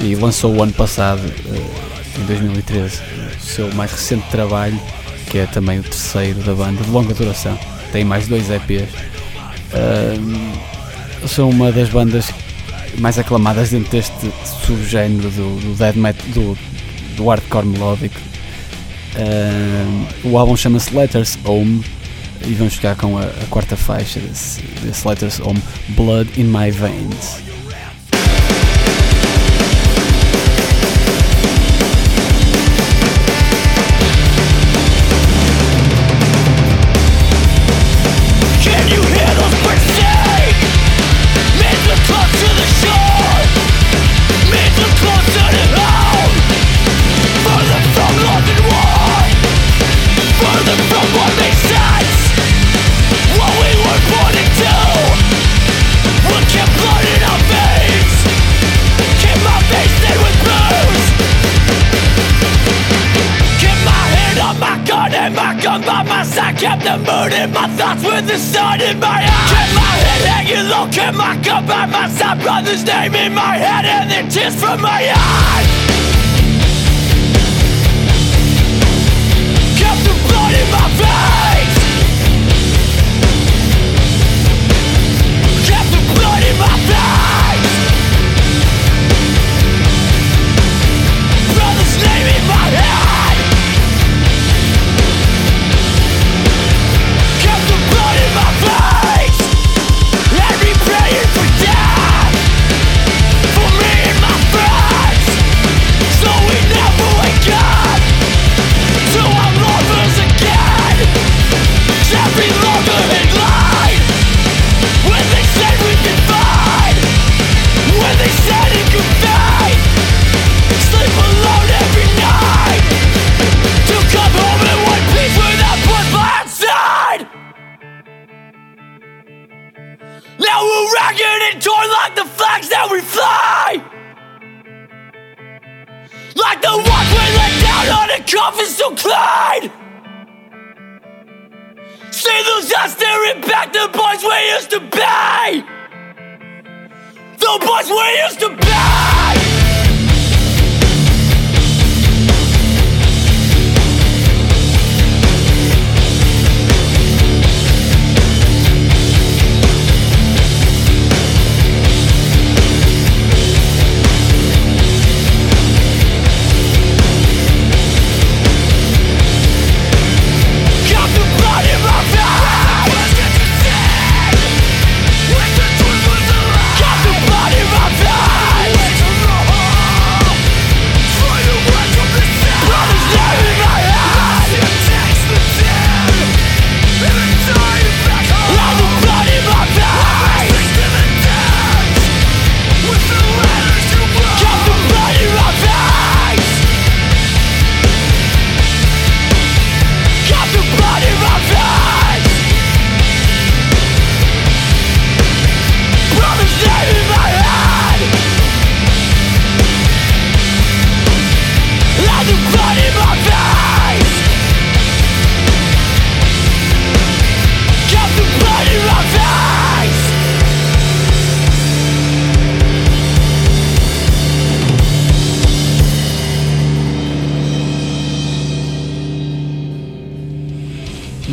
e 0.00 0.14
lançou 0.14 0.56
o 0.56 0.62
ano 0.62 0.72
passado, 0.72 1.20
eh, 1.20 2.18
em 2.18 2.24
2013, 2.24 3.02
o 3.36 3.44
seu 3.44 3.74
mais 3.74 3.92
recente 3.92 4.26
trabalho, 4.30 4.80
que 5.30 5.36
é 5.36 5.44
também 5.44 5.78
o 5.78 5.82
terceiro 5.82 6.40
da 6.44 6.54
banda, 6.54 6.82
de 6.82 6.88
longa 6.88 7.12
duração. 7.12 7.58
Tem 7.92 8.04
mais 8.04 8.26
dois 8.26 8.48
EPs. 8.48 8.88
são 11.28 11.50
uma 11.50 11.70
das 11.70 11.90
bandas 11.90 12.32
mais 12.96 13.18
aclamadas 13.18 13.68
dentro 13.68 13.90
deste 13.90 14.32
subgénero 14.66 15.28
do, 15.28 15.60
do 15.60 15.74
dead 15.76 15.94
metal, 15.94 16.26
do, 16.28 16.58
do 17.18 17.28
hardcore 17.28 17.66
melódico. 17.66 18.18
o 20.24 20.38
álbum 20.38 20.56
chama-se 20.56 20.94
Letters 20.94 21.38
Home 21.44 21.84
e 22.46 22.54
vamos 22.54 22.74
ficar 22.74 22.96
com 22.96 23.18
a, 23.18 23.22
a 23.22 23.46
quarta 23.50 23.76
faixa 23.76 24.20
desse, 24.20 24.62
desse 24.82 25.06
Letters 25.06 25.40
Home, 25.40 25.62
Blood 25.88 26.30
in 26.36 26.44
My 26.44 26.70
Veins. 26.70 27.49
shots 67.90 68.04
with 68.04 68.26
the 68.26 68.38
sun 68.38 68.80
in 68.80 68.98
my 68.98 69.08
eyes 69.08 69.50
keep 69.50 69.74
my 69.74 69.96
head 70.04 70.22
hanging 70.28 70.68
low, 70.68 70.86
Keep 70.90 71.14
my 71.14 71.36
cup 71.42 71.66
by 71.66 71.86
my 71.86 72.08
side 72.08 72.40
Brother's 72.40 72.84
name 72.84 73.14
in 73.14 73.34
my 73.34 73.56
head 73.56 73.84
and 73.84 74.10
the 74.10 74.32
tears 74.32 74.54
from 74.54 74.80
my 74.80 75.12
eyes. 75.16 75.66
Kept 79.78 80.00
the 80.04 80.28
blood 80.28 80.54
in 80.54 80.70
my 80.70 80.88
veins. 80.98 81.29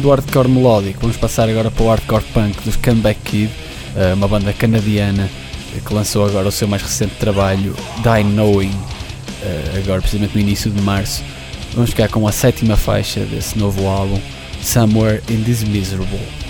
do 0.07 0.11
hardcore 0.11 0.47
melódico, 0.47 1.01
vamos 1.01 1.17
passar 1.17 1.49
agora 1.49 1.69
para 1.69 1.83
o 1.83 1.89
hardcore 1.89 2.23
punk 2.33 2.61
dos 2.63 2.77
Comeback 2.77 3.19
Kid, 3.25 3.51
eh, 3.93 4.13
uma 4.13 4.25
banda 4.25 4.53
canadiana 4.53 5.29
que 5.85 5.93
lançou 5.93 6.25
agora 6.25 6.47
o 6.47 6.51
seu 6.51 6.65
mais 6.65 6.81
recente 6.81 7.15
trabalho, 7.15 7.75
Die 7.97 8.23
Knowing, 8.23 8.71
eh, 9.43 9.81
agora 9.83 9.99
precisamente 9.99 10.33
no 10.33 10.39
início 10.39 10.71
de 10.71 10.81
março. 10.81 11.21
Vamos 11.73 11.89
ficar 11.89 12.07
com 12.07 12.25
a 12.25 12.31
sétima 12.31 12.77
faixa 12.77 13.19
desse 13.25 13.59
novo 13.59 13.85
álbum, 13.85 14.17
Somewhere 14.61 15.21
in 15.29 15.43
This 15.43 15.63
Miserable. 15.63 16.46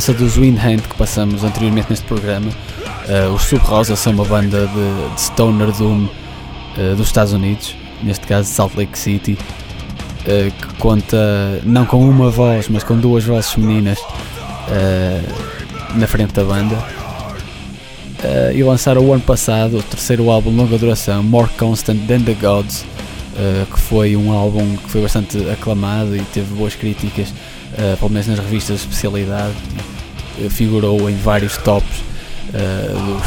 Semelhança 0.00 0.12
dos 0.12 0.36
Windhand 0.36 0.78
que 0.78 0.96
passamos 0.96 1.44
anteriormente 1.44 1.88
neste 1.88 2.04
programa, 2.06 2.50
uh, 2.50 3.32
os 3.32 3.42
Sub 3.42 3.62
Rosa 3.64 3.94
são 3.94 4.12
uma 4.12 4.24
banda 4.24 4.66
de, 4.66 5.14
de 5.14 5.20
Stoner 5.20 5.70
Doom 5.72 6.06
uh, 6.06 6.96
dos 6.96 7.06
Estados 7.06 7.32
Unidos, 7.32 7.76
neste 8.02 8.26
caso 8.26 8.48
Salt 8.48 8.74
Lake 8.76 8.98
City, 8.98 9.38
uh, 10.22 10.50
que 10.50 10.74
conta 10.78 11.60
não 11.64 11.86
com 11.86 12.08
uma 12.08 12.28
voz, 12.28 12.68
mas 12.68 12.82
com 12.82 12.96
duas 12.96 13.24
vozes 13.24 13.52
femininas 13.52 13.98
na 15.94 16.06
frente 16.06 16.32
da 16.32 16.42
banda. 16.42 16.76
e 18.54 18.62
lançaram 18.62 19.02
o 19.02 19.12
ano 19.12 19.22
passado 19.22 19.78
o 19.78 19.82
terceiro 19.82 20.30
álbum 20.30 20.50
de 20.50 20.56
longa 20.56 20.78
duração, 20.78 21.22
More 21.22 21.48
Constant 21.58 22.00
Than 22.06 22.22
the 22.22 22.34
Gods, 22.34 22.84
que 23.70 23.78
foi 23.78 24.16
um 24.16 24.32
álbum 24.32 24.76
que 24.76 24.90
foi 24.90 25.02
bastante 25.02 25.38
aclamado 25.50 26.16
e 26.16 26.20
teve 26.32 26.52
boas 26.54 26.74
críticas 26.74 27.32
uh, 27.74 27.96
pelo 27.96 28.10
menos 28.10 28.26
nas 28.26 28.38
revistas 28.38 28.80
de 28.80 28.82
especialidade, 28.86 29.54
uh, 30.38 30.50
figurou 30.50 31.08
em 31.08 31.16
vários 31.16 31.56
tops 31.58 32.02
uh, 32.50 33.20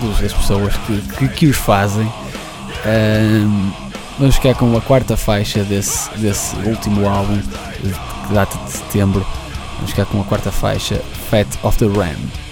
dos, 0.00 0.20
das 0.20 0.32
pessoas 0.32 0.74
que, 0.86 1.00
que, 1.16 1.28
que 1.28 1.46
os 1.46 1.56
fazem. 1.56 2.06
Uh, 2.06 3.72
vamos 4.18 4.36
ficar 4.36 4.54
com 4.54 4.76
a 4.76 4.80
quarta 4.80 5.16
faixa 5.16 5.62
desse, 5.64 6.10
desse 6.18 6.56
último 6.56 7.08
álbum, 7.08 7.38
que 7.80 8.34
data 8.34 8.58
de 8.64 8.72
setembro. 8.72 9.26
Vamos 9.76 9.90
ficar 9.90 10.06
com 10.06 10.20
a 10.20 10.24
quarta 10.24 10.52
faixa, 10.52 11.00
Fat 11.30 11.46
of 11.62 11.78
the 11.78 11.86
Ram. 11.86 12.49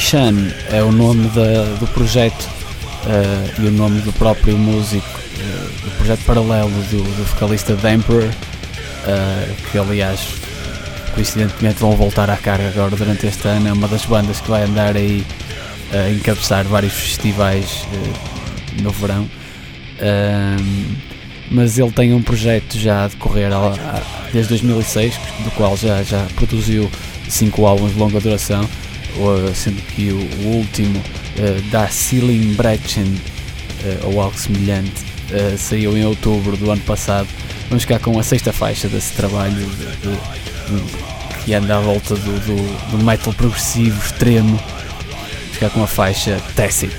Ishan 0.00 0.50
é 0.72 0.82
o 0.82 0.90
nome 0.90 1.28
da- 1.28 1.76
do 1.78 1.86
projeto 1.88 2.48
eh, 3.06 3.54
e 3.58 3.66
o 3.66 3.70
nome 3.70 4.00
do 4.00 4.10
próprio 4.14 4.56
músico 4.56 5.06
eh, 5.38 5.68
do 5.84 5.90
projeto 5.98 6.24
paralelo 6.24 6.70
do, 6.70 7.02
do 7.02 7.24
vocalista 7.26 7.76
The 7.76 7.92
Emperor, 7.96 8.30
eh, 9.06 9.48
que 9.70 9.76
aliás 9.76 10.20
coincidentemente 11.14 11.80
vão 11.80 11.92
voltar 11.96 12.30
à 12.30 12.36
carga 12.38 12.68
agora 12.68 12.96
durante 12.96 13.26
este 13.26 13.46
ano. 13.46 13.68
É 13.68 13.72
uma 13.74 13.88
das 13.88 14.06
bandas 14.06 14.40
que 14.40 14.48
vai 14.48 14.62
andar 14.62 14.96
aí 14.96 15.22
a 15.92 16.08
encabeçar 16.10 16.64
vários 16.64 16.94
festivais 16.94 17.84
no 18.80 18.90
verão. 18.92 19.28
Mas 21.50 21.78
ele 21.78 21.90
tem 21.90 22.14
um 22.14 22.22
projeto 22.22 22.78
já 22.78 23.04
a 23.04 23.08
decorrer 23.08 23.50
desde 24.32 24.48
2006, 24.50 25.14
do 25.44 25.50
qual 25.50 25.76
já, 25.76 26.00
já 26.04 26.24
produziu 26.36 26.88
cinco 27.28 27.66
álbuns 27.66 27.92
de 27.92 27.98
longa 27.98 28.20
duração, 28.20 28.66
sendo 29.54 29.80
que 29.94 30.10
o, 30.10 30.46
último, 30.46 31.02
eh, 31.36 31.60
Da 31.70 31.88
Ceiling 31.88 32.54
Brechen, 32.54 33.20
eh, 33.84 33.98
ou 34.04 34.20
algo 34.20 34.36
semelhante, 34.38 34.92
eh, 35.30 35.54
saiu 35.58 35.96
em 35.96 36.04
outubro 36.04 36.56
do 36.56 36.70
ano 36.70 36.82
passado. 36.82 37.28
Vamos 37.68 37.84
ficar 37.84 37.98
com 38.00 38.18
a 38.18 38.22
sexta 38.22 38.52
faixa 38.52 38.88
desse 38.88 39.12
trabalho 39.12 39.54
de- 39.54 39.66
de- 39.66 40.80
de- 40.80 41.10
que 41.44 41.54
anda 41.54 41.76
à 41.78 41.80
volta 41.80 42.14
do, 42.14 42.40
do, 42.40 42.90
do 42.98 43.04
metal 43.04 43.32
progressivo 43.32 43.98
extremo. 44.04 44.56
Vamos 44.56 45.52
ficar 45.54 45.70
com 45.70 45.82
a 45.82 45.86
faixa 45.86 46.40
Tacit. 46.54 46.92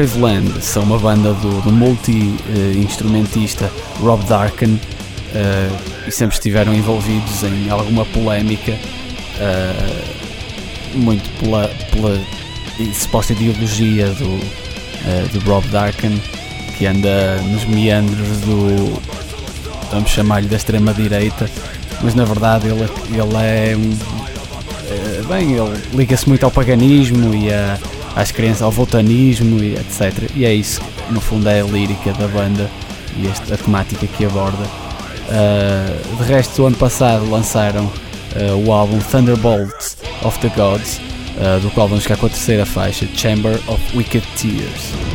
Graveland 0.00 0.62
são 0.62 0.82
uma 0.82 0.98
banda 0.98 1.34
do, 1.34 1.60
do 1.60 1.70
multi-instrumentista 1.70 3.70
Rob 4.00 4.24
Darken 4.24 4.70
uh, 4.70 4.80
e 6.08 6.10
sempre 6.10 6.36
estiveram 6.36 6.74
envolvidos 6.74 7.42
em 7.42 7.68
alguma 7.68 8.06
polémica, 8.06 8.72
uh, 8.72 10.96
muito 10.96 11.28
pela, 11.38 11.68
pela 11.92 12.18
suposta 12.94 13.34
ideologia 13.34 14.06
do, 14.14 14.24
uh, 14.24 15.28
do 15.34 15.40
Rob 15.40 15.68
Darken, 15.68 16.18
que 16.78 16.86
anda 16.86 17.36
nos 17.42 17.66
meandros 17.66 18.40
do, 18.40 18.98
vamos 19.92 20.08
chamar-lhe 20.08 20.48
da 20.48 20.56
extrema-direita, 20.56 21.46
mas 22.02 22.14
na 22.14 22.24
verdade 22.24 22.68
ele, 22.68 22.88
ele 23.10 23.36
é 23.36 23.76
bem, 25.28 25.52
ele 25.52 25.78
liga-se 25.92 26.26
muito 26.26 26.44
ao 26.44 26.50
paganismo 26.50 27.34
e 27.34 27.52
a 27.52 27.78
às 28.14 28.30
crianças, 28.30 28.62
ao 28.62 28.70
voltanismo 28.70 29.62
e 29.62 29.74
etc. 29.74 30.30
E 30.34 30.44
é 30.44 30.52
isso, 30.52 30.80
no 31.10 31.20
fundo, 31.20 31.48
é 31.48 31.60
a 31.60 31.64
lírica 31.64 32.12
da 32.12 32.28
banda 32.28 32.70
e 33.16 33.26
este, 33.26 33.52
a 33.52 33.56
temática 33.56 34.06
que 34.06 34.24
aborda. 34.24 34.64
Uh, 35.28 36.16
de 36.16 36.24
resto, 36.24 36.62
o 36.62 36.66
ano 36.66 36.76
passado 36.76 37.28
lançaram 37.30 37.84
uh, 37.84 38.66
o 38.66 38.72
álbum 38.72 38.98
Thunderbolt 38.98 39.96
of 40.22 40.38
the 40.40 40.48
Gods, 40.56 41.00
uh, 41.36 41.60
do 41.60 41.70
qual 41.70 41.88
vamos 41.88 42.02
ficar 42.02 42.16
com 42.16 42.26
a 42.26 42.30
terceira 42.30 42.66
faixa, 42.66 43.06
Chamber 43.14 43.58
of 43.68 43.96
Wicked 43.96 44.26
Tears. 44.36 45.09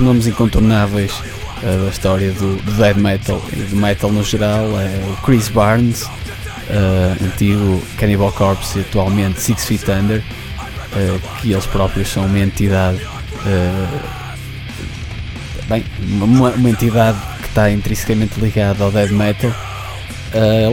Nomes 0.00 0.26
incontornáveis 0.26 1.12
uh, 1.18 1.84
da 1.84 1.90
história 1.90 2.32
do, 2.32 2.56
do 2.56 2.72
death 2.72 2.96
metal 2.96 3.42
e 3.52 3.56
do 3.56 3.76
metal 3.76 4.10
no 4.10 4.22
geral 4.24 4.64
é 4.80 5.12
o 5.12 5.16
Chris 5.22 5.48
Barnes, 5.48 6.02
uh, 6.02 7.24
antigo 7.24 7.82
Cannibal 7.98 8.32
Corpse 8.32 8.78
e 8.78 8.82
atualmente 8.82 9.40
Six 9.40 9.64
Feet 9.66 9.88
Under, 9.88 10.18
uh, 10.22 11.40
que 11.40 11.52
eles 11.52 11.66
próprios 11.66 12.08
são 12.08 12.26
uma 12.26 12.38
entidade, 12.38 13.00
bem, 15.68 15.84
uma, 16.00 16.50
uma, 16.50 16.70
entidade 16.70 17.18
que 17.40 17.48
está 17.48 17.70
intrinsecamente 17.70 18.40
ligada 18.40 18.84
ao 18.84 18.90
death 18.90 19.10
metal. 19.10 19.52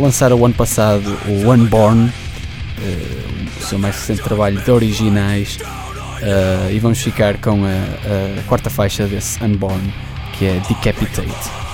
lançaram 0.02 0.38
o 0.38 0.46
ano 0.46 0.54
passado 0.54 1.18
o 1.28 1.52
Unborn, 1.52 2.12
o 3.60 3.64
seu 3.64 3.80
mais 3.80 3.96
recente 3.96 4.22
trabalho 4.22 4.62
de 4.62 4.72
originais 4.72 5.58
Uh, 6.18 6.72
e 6.72 6.80
vamos 6.80 7.00
ficar 7.00 7.38
com 7.38 7.64
a, 7.64 8.40
a 8.40 8.44
quarta 8.44 8.70
faixa 8.70 9.06
desse 9.06 9.44
Unborn, 9.44 9.94
que 10.34 10.46
é 10.46 10.60
Decapitate. 10.68 11.67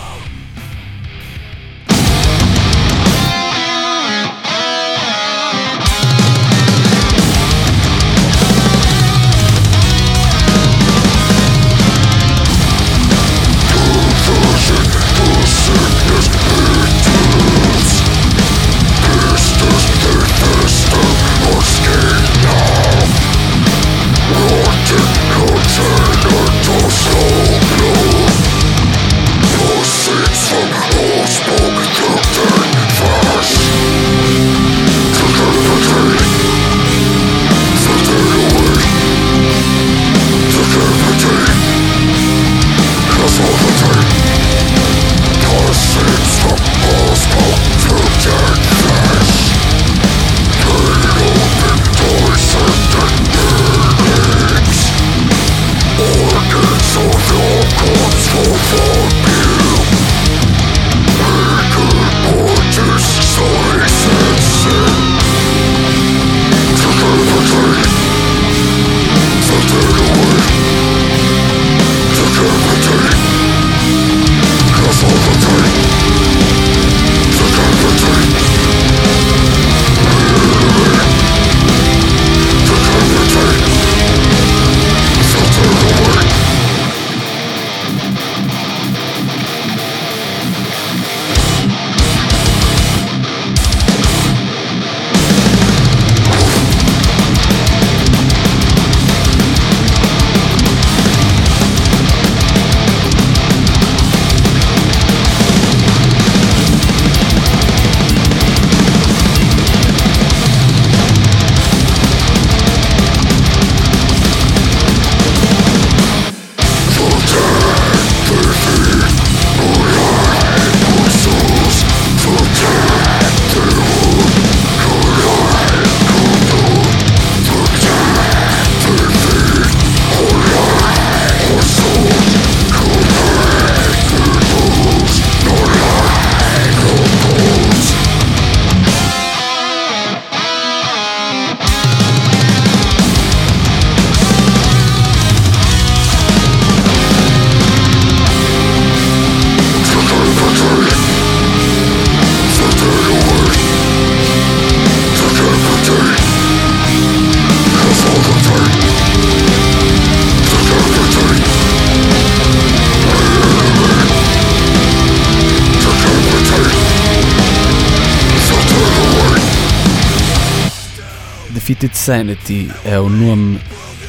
Defeated 171.84 171.98
Sanity 171.98 172.72
é 172.86 172.98
o 172.98 173.10
nome 173.10 173.60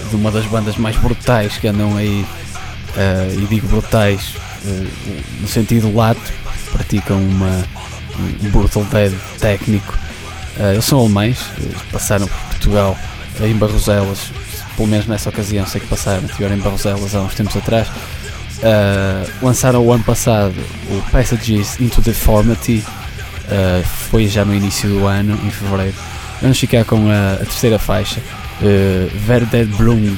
de 0.08 0.14
uma 0.14 0.30
das 0.30 0.44
bandas 0.46 0.76
mais 0.76 0.96
brutais 0.96 1.56
que 1.56 1.66
andam 1.66 1.96
aí, 1.96 2.24
uh, 2.96 3.42
e 3.42 3.46
digo 3.46 3.66
brutais 3.66 4.36
uh, 4.64 4.90
no 5.40 5.48
sentido 5.48 5.92
lato, 5.92 6.20
praticam 6.70 7.20
uma, 7.20 7.64
um 8.44 8.50
brutal 8.50 8.84
dead 8.84 9.12
técnico. 9.40 9.92
Uh, 10.56 10.74
eles 10.74 10.84
são 10.84 11.00
alemães, 11.00 11.38
passaram 11.90 12.28
por 12.28 12.38
Portugal 12.50 12.96
em 13.40 13.54
Barroselas, 13.54 14.30
pelo 14.76 14.86
menos 14.86 15.06
nessa 15.06 15.28
ocasião 15.30 15.66
sei 15.66 15.80
que 15.80 15.88
passaram, 15.88 16.24
estiveram 16.26 16.54
em 16.54 16.60
Barroselas 16.60 17.12
há 17.12 17.22
uns 17.22 17.34
tempos 17.34 17.56
atrás. 17.56 17.88
lançaram 19.42 19.84
o 19.84 19.92
ano 19.92 20.04
passado 20.04 20.54
o 20.90 21.10
Passages 21.10 21.80
into 21.80 22.00
Deformity, 22.00 22.84
foi 24.08 24.28
já 24.28 24.44
no 24.44 24.54
início 24.54 24.88
do 24.88 25.06
ano, 25.06 25.34
em 25.44 25.50
fevereiro 25.50 26.13
Vamos 26.40 26.58
ficar 26.58 26.84
com 26.84 27.08
a, 27.10 27.34
a 27.34 27.38
terceira 27.38 27.78
faixa, 27.78 28.20
uh, 28.60 29.10
Verde 29.18 29.64
Blung. 29.64 30.16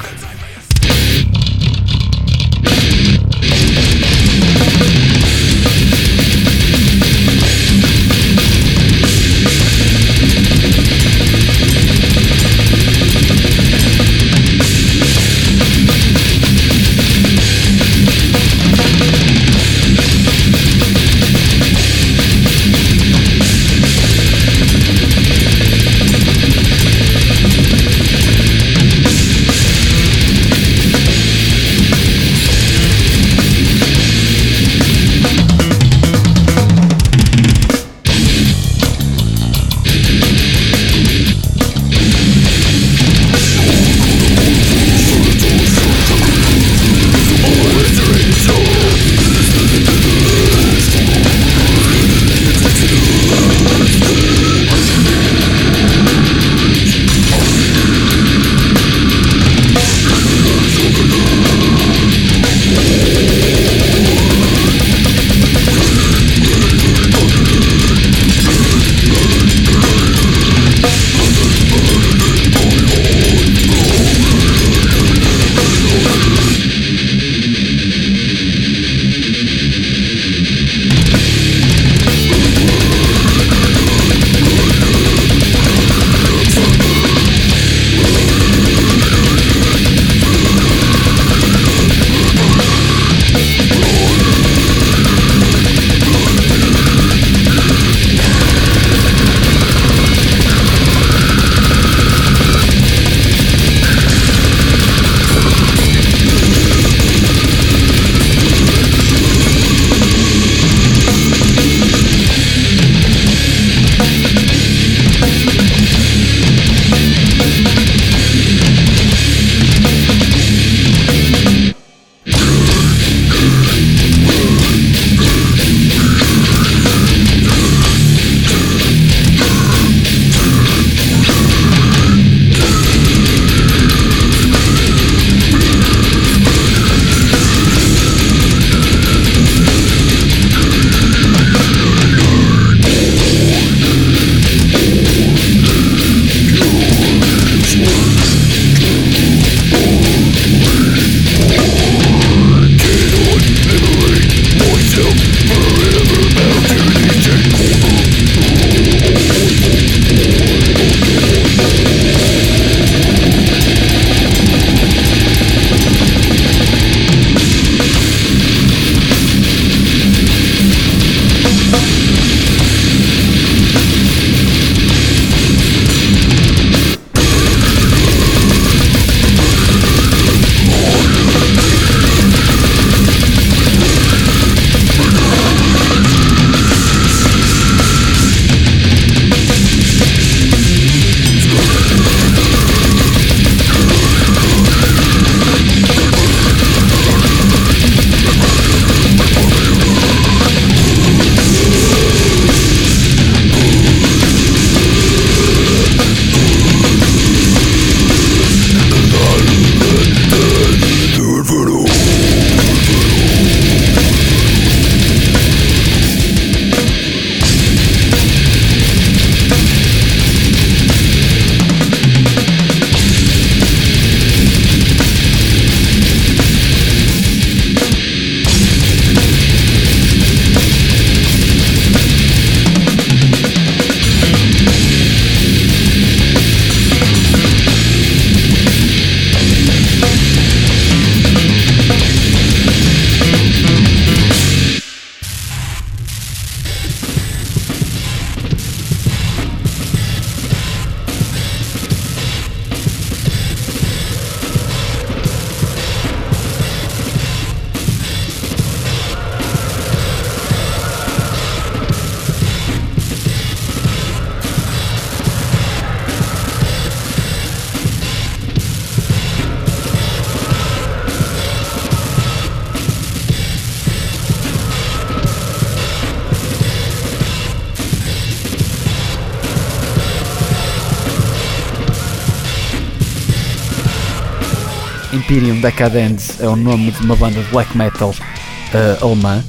Decadence 285.67 286.41
é 286.41 286.47
o 286.47 286.55
nome 286.55 286.91
de 286.91 287.01
uma 287.01 287.13
banda 287.17 287.43
de 287.43 287.49
black 287.49 287.77
metal 287.77 288.11
uh, 288.11 289.05
alemã, 289.05 289.43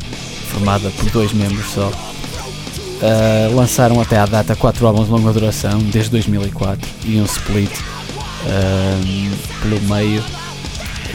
formada 0.50 0.90
por 0.90 1.08
dois 1.10 1.32
membros 1.32 1.70
só. 1.70 1.88
Uh, 1.90 3.54
lançaram 3.54 4.00
até 4.00 4.18
à 4.18 4.26
data 4.26 4.56
quatro 4.56 4.84
álbuns 4.84 5.06
de 5.06 5.12
longa 5.12 5.32
duração, 5.32 5.78
desde 5.78 6.10
2004, 6.10 6.90
e 7.04 7.20
um 7.20 7.24
split 7.24 7.70
uh, 7.70 9.36
pelo 9.62 9.80
meio. 9.82 10.20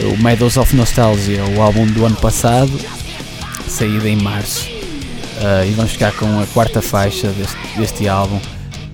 O 0.00 0.22
Meadows 0.22 0.56
of 0.56 0.74
Nostalgia, 0.74 1.44
o 1.54 1.60
álbum 1.60 1.86
do 1.86 2.06
ano 2.06 2.16
passado, 2.16 2.72
saído 3.68 4.08
em 4.08 4.16
março. 4.16 4.66
E 5.68 5.70
vamos 5.72 5.92
ficar 5.92 6.12
com 6.12 6.40
a 6.40 6.46
quarta 6.46 6.80
faixa 6.80 7.28
deste, 7.28 7.58
deste 7.76 8.08
álbum, 8.08 8.40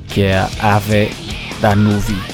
que 0.08 0.22
é 0.22 0.44
Ave 0.60 1.12
Danuvi. 1.60 2.16
vamos 2.16 2.29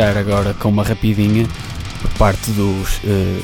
fechar 0.00 0.16
agora 0.16 0.54
com 0.54 0.70
uma 0.70 0.82
rapidinha 0.82 1.46
por 2.00 2.10
parte 2.12 2.50
dos 2.52 2.96
uh, 3.04 3.42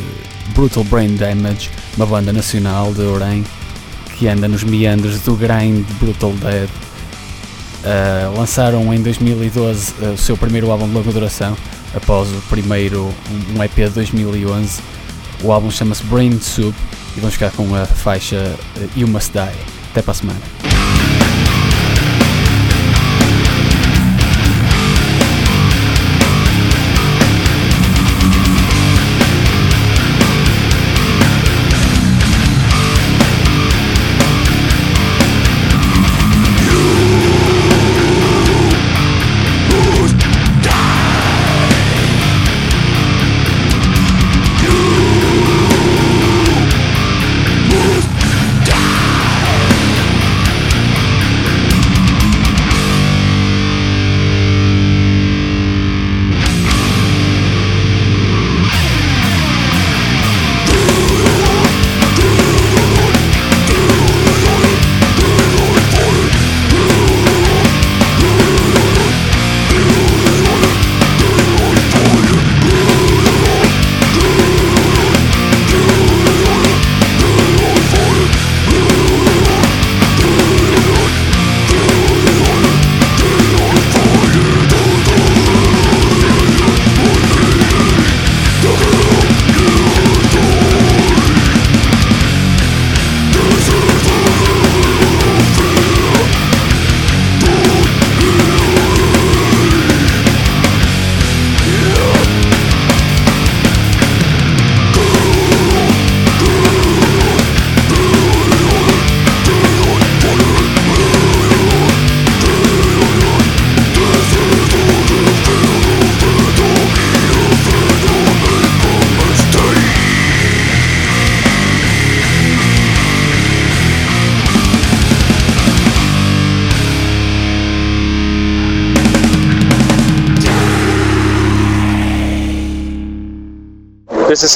Brutal 0.55 0.83
Brain 0.85 1.15
Damage, 1.17 1.71
uma 1.99 2.07
banda 2.07 2.33
nacional 2.33 2.95
de 2.95 3.03
Orem 3.03 3.45
que 4.17 4.27
anda 4.27 4.49
nos 4.49 4.65
meandros 4.65 5.21
do 5.21 5.37
grind 5.37 5.85
Brutal 6.01 6.33
Dead. 6.33 6.69
Uh, 7.85 8.39
lançaram 8.39 8.93
em 8.95 9.03
2012 9.03 9.93
uh, 10.01 10.13
o 10.15 10.19
seu 10.19 10.35
primeiro 10.35 10.71
álbum 10.71 10.89
de 10.89 10.95
longa 10.95 11.13
duração, 11.13 11.55
após 11.95 12.29
o 12.31 12.41
primeiro, 12.49 13.15
um 13.55 13.63
EP 13.63 13.75
de 13.75 13.91
2011. 13.91 14.81
O 15.43 15.53
álbum 15.53 15.71
chama-se 15.71 16.03
Brain 16.05 16.41
Soup 16.41 16.75
e 17.17 17.21
vamos 17.21 17.35
ficar 17.35 17.51
com 17.51 17.75
a 17.75 17.85
faixa 17.85 18.57
You 18.97 19.07
Must 19.09 19.31
Die. 19.31 19.59
Até 19.91 20.01
para 20.01 20.13
a 20.13 20.15
semana. 20.15 20.76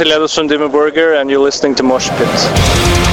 This 0.00 0.08
is 0.08 0.14
Elias 0.14 0.34
from 0.34 0.46
Dimmer 0.46 0.70
Burger, 0.70 1.12
and 1.12 1.28
you're 1.28 1.40
listening 1.40 1.74
to 1.74 1.82
Mosh 1.82 2.08
Pit. 2.08 3.09